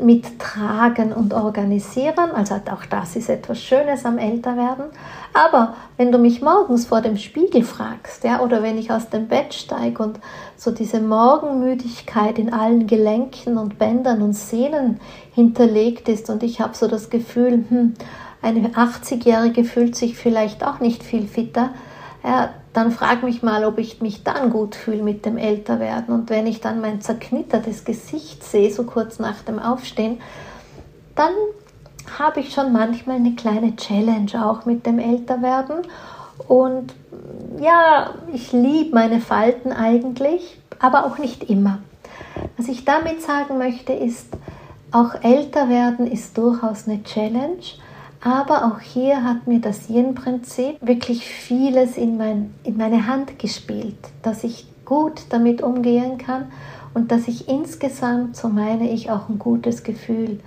mittragen 0.00 1.12
und 1.12 1.34
organisieren. 1.34 2.30
Also 2.34 2.54
auch 2.54 2.84
das 2.88 3.16
ist 3.16 3.28
etwas 3.28 3.60
Schönes 3.60 4.04
am 4.04 4.18
Älterwerden. 4.18 4.86
Aber 5.34 5.74
wenn 5.96 6.12
du 6.12 6.18
mich 6.18 6.42
morgens 6.42 6.86
vor 6.86 7.00
dem 7.00 7.16
Spiegel 7.16 7.64
fragst, 7.64 8.24
ja, 8.24 8.40
oder 8.40 8.62
wenn 8.62 8.78
ich 8.78 8.90
aus 8.90 9.08
dem 9.10 9.28
Bett 9.28 9.54
steige 9.54 10.02
und 10.02 10.20
so 10.56 10.70
diese 10.70 11.00
Morgenmüdigkeit 11.00 12.38
in 12.38 12.52
allen 12.52 12.86
Gelenken 12.86 13.58
und 13.58 13.78
Bändern 13.78 14.22
und 14.22 14.34
Sehnen 14.34 15.00
hinterlegt 15.34 16.08
ist 16.08 16.30
und 16.30 16.42
ich 16.42 16.60
habe 16.60 16.76
so 16.76 16.88
das 16.88 17.10
Gefühl, 17.10 17.64
hm, 17.68 17.94
eine 18.42 18.68
80-Jährige 18.68 19.64
fühlt 19.64 19.96
sich 19.96 20.16
vielleicht 20.16 20.64
auch 20.64 20.80
nicht 20.80 21.02
viel 21.02 21.26
fitter, 21.26 21.70
ja, 22.24 22.50
dann 22.72 22.92
frag 22.92 23.22
mich 23.22 23.42
mal, 23.42 23.64
ob 23.64 23.78
ich 23.78 24.00
mich 24.00 24.24
dann 24.24 24.50
gut 24.50 24.74
fühle 24.74 25.02
mit 25.02 25.24
dem 25.24 25.36
Älterwerden. 25.36 26.14
Und 26.14 26.30
wenn 26.30 26.46
ich 26.46 26.60
dann 26.60 26.80
mein 26.80 27.00
zerknittertes 27.00 27.84
Gesicht 27.84 28.44
sehe, 28.44 28.72
so 28.72 28.84
kurz 28.84 29.18
nach 29.18 29.42
dem 29.42 29.58
Aufstehen, 29.58 30.20
dann 31.14 31.32
habe 32.18 32.40
ich 32.40 32.52
schon 32.52 32.72
manchmal 32.72 33.16
eine 33.16 33.34
kleine 33.34 33.76
Challenge 33.76 34.30
auch 34.44 34.64
mit 34.64 34.86
dem 34.86 34.98
Älterwerden. 34.98 35.78
Und 36.46 36.94
ja, 37.60 38.14
ich 38.32 38.52
liebe 38.52 38.94
meine 38.94 39.20
Falten 39.20 39.72
eigentlich, 39.72 40.60
aber 40.78 41.06
auch 41.06 41.18
nicht 41.18 41.44
immer. 41.50 41.78
Was 42.56 42.68
ich 42.68 42.84
damit 42.84 43.22
sagen 43.22 43.58
möchte, 43.58 43.92
ist, 43.92 44.28
auch 44.90 45.22
älter 45.22 45.68
werden 45.68 46.06
ist 46.06 46.38
durchaus 46.38 46.86
eine 46.86 47.02
Challenge. 47.02 47.58
Aber 48.28 48.66
auch 48.66 48.80
hier 48.80 49.24
hat 49.24 49.46
mir 49.46 49.58
das 49.58 49.88
Yin-Prinzip 49.88 50.76
wirklich 50.82 51.24
vieles 51.24 51.96
in, 51.96 52.18
mein, 52.18 52.52
in 52.62 52.76
meine 52.76 53.06
Hand 53.06 53.38
gespielt, 53.38 53.96
dass 54.20 54.44
ich 54.44 54.66
gut 54.84 55.22
damit 55.30 55.62
umgehen 55.62 56.18
kann 56.18 56.52
und 56.92 57.10
dass 57.10 57.26
ich 57.26 57.48
insgesamt, 57.48 58.36
so 58.36 58.50
meine 58.50 58.90
ich, 58.90 59.10
auch 59.10 59.30
ein 59.30 59.38
gutes 59.38 59.82
Gefühl 59.82 60.40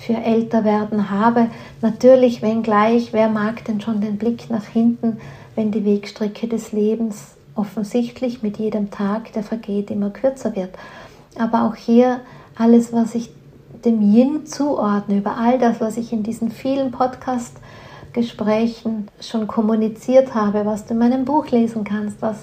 für 0.00 0.14
Älterwerden 0.14 1.08
habe. 1.08 1.46
Natürlich, 1.82 2.42
wenngleich, 2.42 3.12
wer 3.12 3.28
mag 3.28 3.64
denn 3.64 3.80
schon 3.80 4.00
den 4.00 4.18
Blick 4.18 4.50
nach 4.50 4.64
hinten, 4.64 5.18
wenn 5.54 5.70
die 5.70 5.84
Wegstrecke 5.84 6.48
des 6.48 6.72
Lebens 6.72 7.36
offensichtlich 7.54 8.42
mit 8.42 8.58
jedem 8.58 8.90
Tag, 8.90 9.32
der 9.34 9.44
vergeht, 9.44 9.92
immer 9.92 10.10
kürzer 10.10 10.56
wird. 10.56 10.70
Aber 11.38 11.62
auch 11.62 11.76
hier 11.76 12.22
alles, 12.56 12.92
was 12.92 13.14
ich 13.14 13.30
dem 13.84 14.00
Yin 14.00 14.46
zuordne, 14.46 15.18
über 15.18 15.36
all 15.36 15.58
das, 15.58 15.80
was 15.80 15.96
ich 15.96 16.12
in 16.12 16.22
diesen 16.22 16.50
vielen 16.50 16.90
Podcast-Gesprächen 16.90 19.08
schon 19.20 19.46
kommuniziert 19.46 20.34
habe, 20.34 20.66
was 20.66 20.86
du 20.86 20.94
in 20.94 21.00
meinem 21.00 21.24
Buch 21.24 21.46
lesen 21.48 21.84
kannst, 21.84 22.20
was, 22.22 22.38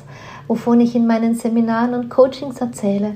wovon 0.48 0.80
ich 0.82 0.96
in 0.96 1.08
meinen 1.08 1.36
Seminaren 1.36 1.94
und 1.94 2.10
Coachings 2.10 2.62
erzähle. 2.62 3.16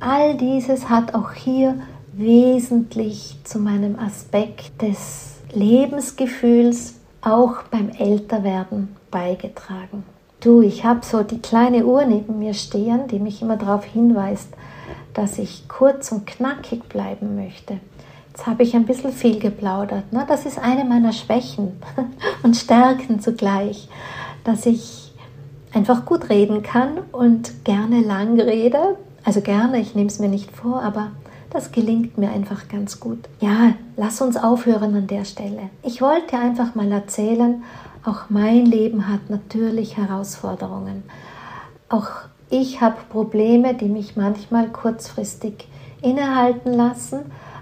All 0.00 0.36
dieses 0.36 0.88
hat 0.88 1.14
auch 1.14 1.32
hier 1.32 1.76
wesentlich 2.12 3.38
zu 3.44 3.58
meinem 3.58 3.98
Aspekt 3.98 4.82
des 4.82 5.36
Lebensgefühls 5.52 6.94
auch 7.22 7.62
beim 7.70 7.90
Älterwerden 7.90 8.96
beigetragen. 9.10 10.04
Du, 10.40 10.62
ich 10.62 10.84
habe 10.84 11.04
so 11.04 11.22
die 11.22 11.40
kleine 11.40 11.84
Uhr 11.84 12.06
neben 12.06 12.38
mir 12.38 12.54
stehen, 12.54 13.08
die 13.08 13.18
mich 13.18 13.42
immer 13.42 13.58
darauf 13.58 13.84
hinweist, 13.84 14.48
dass 15.14 15.38
ich 15.38 15.68
kurz 15.68 16.12
und 16.12 16.26
knackig 16.26 16.88
bleiben 16.88 17.36
möchte. 17.36 17.78
Jetzt 18.28 18.46
habe 18.46 18.62
ich 18.62 18.74
ein 18.74 18.86
bisschen 18.86 19.12
viel 19.12 19.38
geplaudert. 19.38 20.12
Ne? 20.12 20.24
Das 20.28 20.46
ist 20.46 20.58
eine 20.58 20.84
meiner 20.84 21.12
Schwächen 21.12 21.80
und 22.42 22.56
Stärken 22.56 23.20
zugleich, 23.20 23.88
dass 24.44 24.66
ich 24.66 25.12
einfach 25.72 26.04
gut 26.04 26.28
reden 26.30 26.62
kann 26.62 26.98
und 27.12 27.64
gerne 27.64 28.00
lang 28.00 28.40
rede. 28.40 28.96
Also 29.24 29.40
gerne, 29.40 29.80
ich 29.80 29.94
nehme 29.94 30.08
es 30.08 30.18
mir 30.18 30.28
nicht 30.28 30.50
vor, 30.50 30.82
aber 30.82 31.08
das 31.50 31.72
gelingt 31.72 32.16
mir 32.16 32.30
einfach 32.30 32.68
ganz 32.68 33.00
gut. 33.00 33.28
Ja, 33.40 33.74
lass 33.96 34.22
uns 34.22 34.36
aufhören 34.36 34.94
an 34.94 35.06
der 35.08 35.24
Stelle. 35.24 35.70
Ich 35.82 36.00
wollte 36.00 36.38
einfach 36.38 36.74
mal 36.74 36.90
erzählen, 36.90 37.62
auch 38.04 38.30
mein 38.30 38.64
Leben 38.64 39.08
hat 39.08 39.28
natürlich 39.28 39.96
Herausforderungen. 39.96 41.02
Auch 41.88 42.08
ich 42.50 42.80
habe 42.80 42.96
Probleme, 43.08 43.74
die 43.74 43.88
mich 43.88 44.16
manchmal 44.16 44.68
kurzfristig 44.68 45.68
innehalten 46.02 46.72
lassen, 46.72 47.20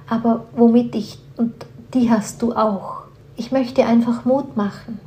aber 0.08 0.46
womit 0.56 0.94
ich, 0.94 1.18
und 1.36 1.54
die 1.94 2.10
hast 2.10 2.42
du 2.42 2.54
auch, 2.54 3.02
ich 3.36 3.52
möchte 3.52 3.84
einfach 3.84 4.24
Mut 4.24 4.56
machen. 4.56 4.98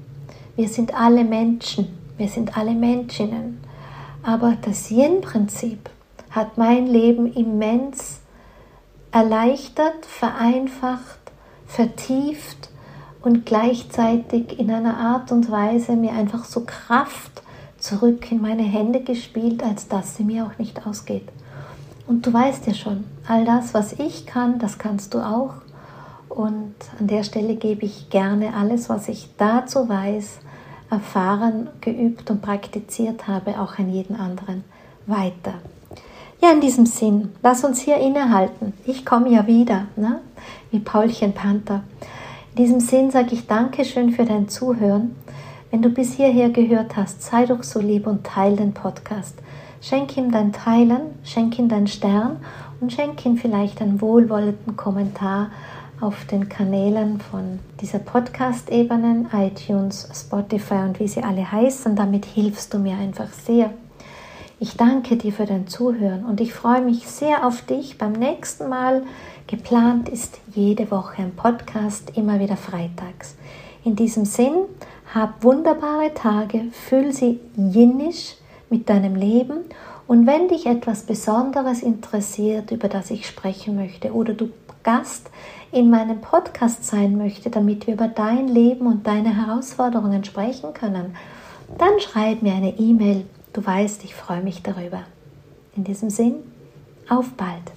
Wir 0.56 0.70
sind 0.70 0.94
alle 0.94 1.24
Menschen, 1.24 1.88
wir 2.18 2.28
sind 2.28 2.58
alle 2.58 2.74
Menschinnen. 2.74 3.60
Aber 4.24 4.56
das 4.62 4.92
Yin-Prinzip 4.92 5.90
hat 6.30 6.58
mein 6.58 6.86
Leben 6.86 7.34
immens 7.34 8.22
erleichtert, 9.12 10.06
vereinfacht, 10.06 11.20
vertieft 11.66 12.70
und 13.22 13.46
gleichzeitig 13.46 14.60
in 14.60 14.72
einer 14.72 14.98
Art 14.98 15.32
und 15.32 15.50
Weise 15.50 15.94
mir 15.94 16.14
einfach 16.14 16.46
so 16.46 16.64
Kraft 16.66 17.42
zurück 17.82 18.32
in 18.32 18.42
meine 18.42 18.64
Hände 18.64 19.02
gespielt, 19.02 19.64
als 19.64 19.88
dass 19.88 20.16
sie 20.16 20.24
mir 20.24 20.46
auch 20.46 20.58
nicht 20.58 20.86
ausgeht. 20.86 21.28
Und 22.08 22.26
du 22.26 22.34
weißt 22.34 22.68
ja 22.68 22.74
schon, 22.74 23.04
all 23.28 23.46
das, 23.46 23.74
was 23.74 23.94
ich 23.94 24.26
kann, 24.26 24.60
das 24.60 24.78
kannst 24.78 25.14
du 25.14 25.20
auch. 25.20 25.56
Und 26.30 26.76
an 27.00 27.08
der 27.08 27.24
Stelle 27.24 27.56
gebe 27.56 27.86
ich 27.86 28.10
gerne 28.10 28.54
alles, 28.56 28.90
was 28.90 29.10
ich 29.10 29.30
dazu 29.38 29.90
weiß, 29.90 30.40
erfahren, 30.90 31.70
geübt 31.82 32.30
und 32.30 32.42
praktiziert 32.42 33.28
habe, 33.28 33.60
auch 33.60 33.80
an 33.80 33.92
jeden 33.92 34.16
anderen 34.16 34.64
weiter. 35.08 35.56
Ja, 36.42 36.52
in 36.52 36.62
diesem 36.62 36.86
Sinn, 36.86 37.30
lass 37.44 37.64
uns 37.64 37.82
hier 37.82 37.98
innehalten. 37.98 38.74
Ich 38.86 39.06
komme 39.06 39.30
ja 39.30 39.46
wieder, 39.48 39.86
ne? 39.96 40.20
wie 40.72 40.80
Paulchen 40.80 41.34
Panther. 41.34 41.84
In 42.56 42.64
diesem 42.64 42.80
Sinn 42.80 43.12
sage 43.12 43.34
ich 43.34 43.48
Dankeschön 43.48 44.12
für 44.12 44.26
dein 44.26 44.50
Zuhören. 44.50 45.16
Wenn 45.72 45.82
du 45.82 45.90
bis 45.90 46.16
hierher 46.16 46.50
gehört 46.50 46.98
hast, 46.98 47.22
sei 47.22 47.46
doch 47.46 47.64
so 47.64 47.80
lieb 47.80 48.06
und 48.06 48.26
teile 48.26 48.58
den 48.58 48.74
Podcast. 48.74 49.38
Schenk 49.80 50.18
ihm 50.18 50.30
dein 50.30 50.52
Teilen, 50.52 51.16
schenk 51.24 51.58
ihm 51.58 51.70
dein 51.70 51.88
Stern 51.88 52.42
und 52.82 52.92
schenk 52.92 53.26
ihm 53.26 53.38
vielleicht 53.38 53.82
einen 53.82 54.02
wohlwollenden 54.02 54.76
Kommentar 54.76 55.50
auf 56.02 56.26
den 56.26 56.50
Kanälen 56.50 57.22
von 57.22 57.60
dieser 57.80 58.00
Podcast-Ebenen, 58.00 59.30
iTunes, 59.32 60.10
Spotify 60.14 60.84
und 60.84 61.00
wie 61.00 61.08
sie 61.08 61.24
alle 61.24 61.50
heißen. 61.50 61.96
Damit 61.96 62.26
hilfst 62.26 62.74
du 62.74 62.78
mir 62.78 62.98
einfach 62.98 63.30
sehr. 63.32 63.72
Ich 64.60 64.76
danke 64.76 65.16
dir 65.16 65.32
für 65.32 65.46
dein 65.46 65.68
Zuhören 65.68 66.26
und 66.26 66.42
ich 66.42 66.54
freue 66.54 66.82
mich 66.82 67.08
sehr 67.08 67.48
auf 67.48 67.62
dich 67.62 67.98
beim 67.98 68.12
nächsten 68.12 68.68
Mal. 68.68 69.04
Geplant 69.48 70.10
ist 70.10 70.38
jede 70.54 70.92
Woche 70.92 71.22
ein 71.22 71.34
Podcast, 71.34 72.12
immer 72.18 72.42
wieder 72.42 72.58
freitags. 72.58 73.38
In 73.84 73.96
diesem 73.96 74.26
Sinn, 74.26 74.54
hab 75.14 75.44
wunderbare 75.44 76.14
Tage, 76.14 76.66
fühl 76.72 77.12
sie 77.12 77.40
jinnisch 77.56 78.36
mit 78.70 78.90
deinem 78.90 79.16
Leben 79.16 79.66
und 80.08 80.26
wenn 80.26 80.48
dich 80.48 80.66
etwas 80.66 81.04
Besonderes 81.04 81.82
interessiert, 81.84 82.72
über 82.72 82.88
das 82.88 83.12
ich 83.12 83.28
sprechen 83.28 83.76
möchte 83.76 84.14
oder 84.14 84.34
du 84.34 84.50
Gast 84.84 85.30
in 85.72 85.90
meinem 85.90 86.22
Podcast 86.22 86.86
sein 86.86 87.18
möchte, 87.18 87.50
damit 87.50 87.88
wir 87.88 87.94
über 87.94 88.08
dein 88.08 88.48
Leben 88.48 88.88
und 88.88 89.06
deine 89.06 89.36
Herausforderungen 89.36 90.24
sprechen 90.24 90.74
können, 90.74 91.16
dann 91.78 92.00
schreib 92.00 92.42
mir 92.42 92.54
eine 92.54 92.78
E-Mail. 92.78 93.26
Du 93.54 93.66
weißt, 93.66 94.04
ich 94.04 94.16
freue 94.16 94.42
mich 94.42 94.64
darüber. 94.64 95.04
In 95.76 95.84
diesem 95.84 96.10
Sinn, 96.10 96.36
auf 97.08 97.30
bald. 97.34 97.72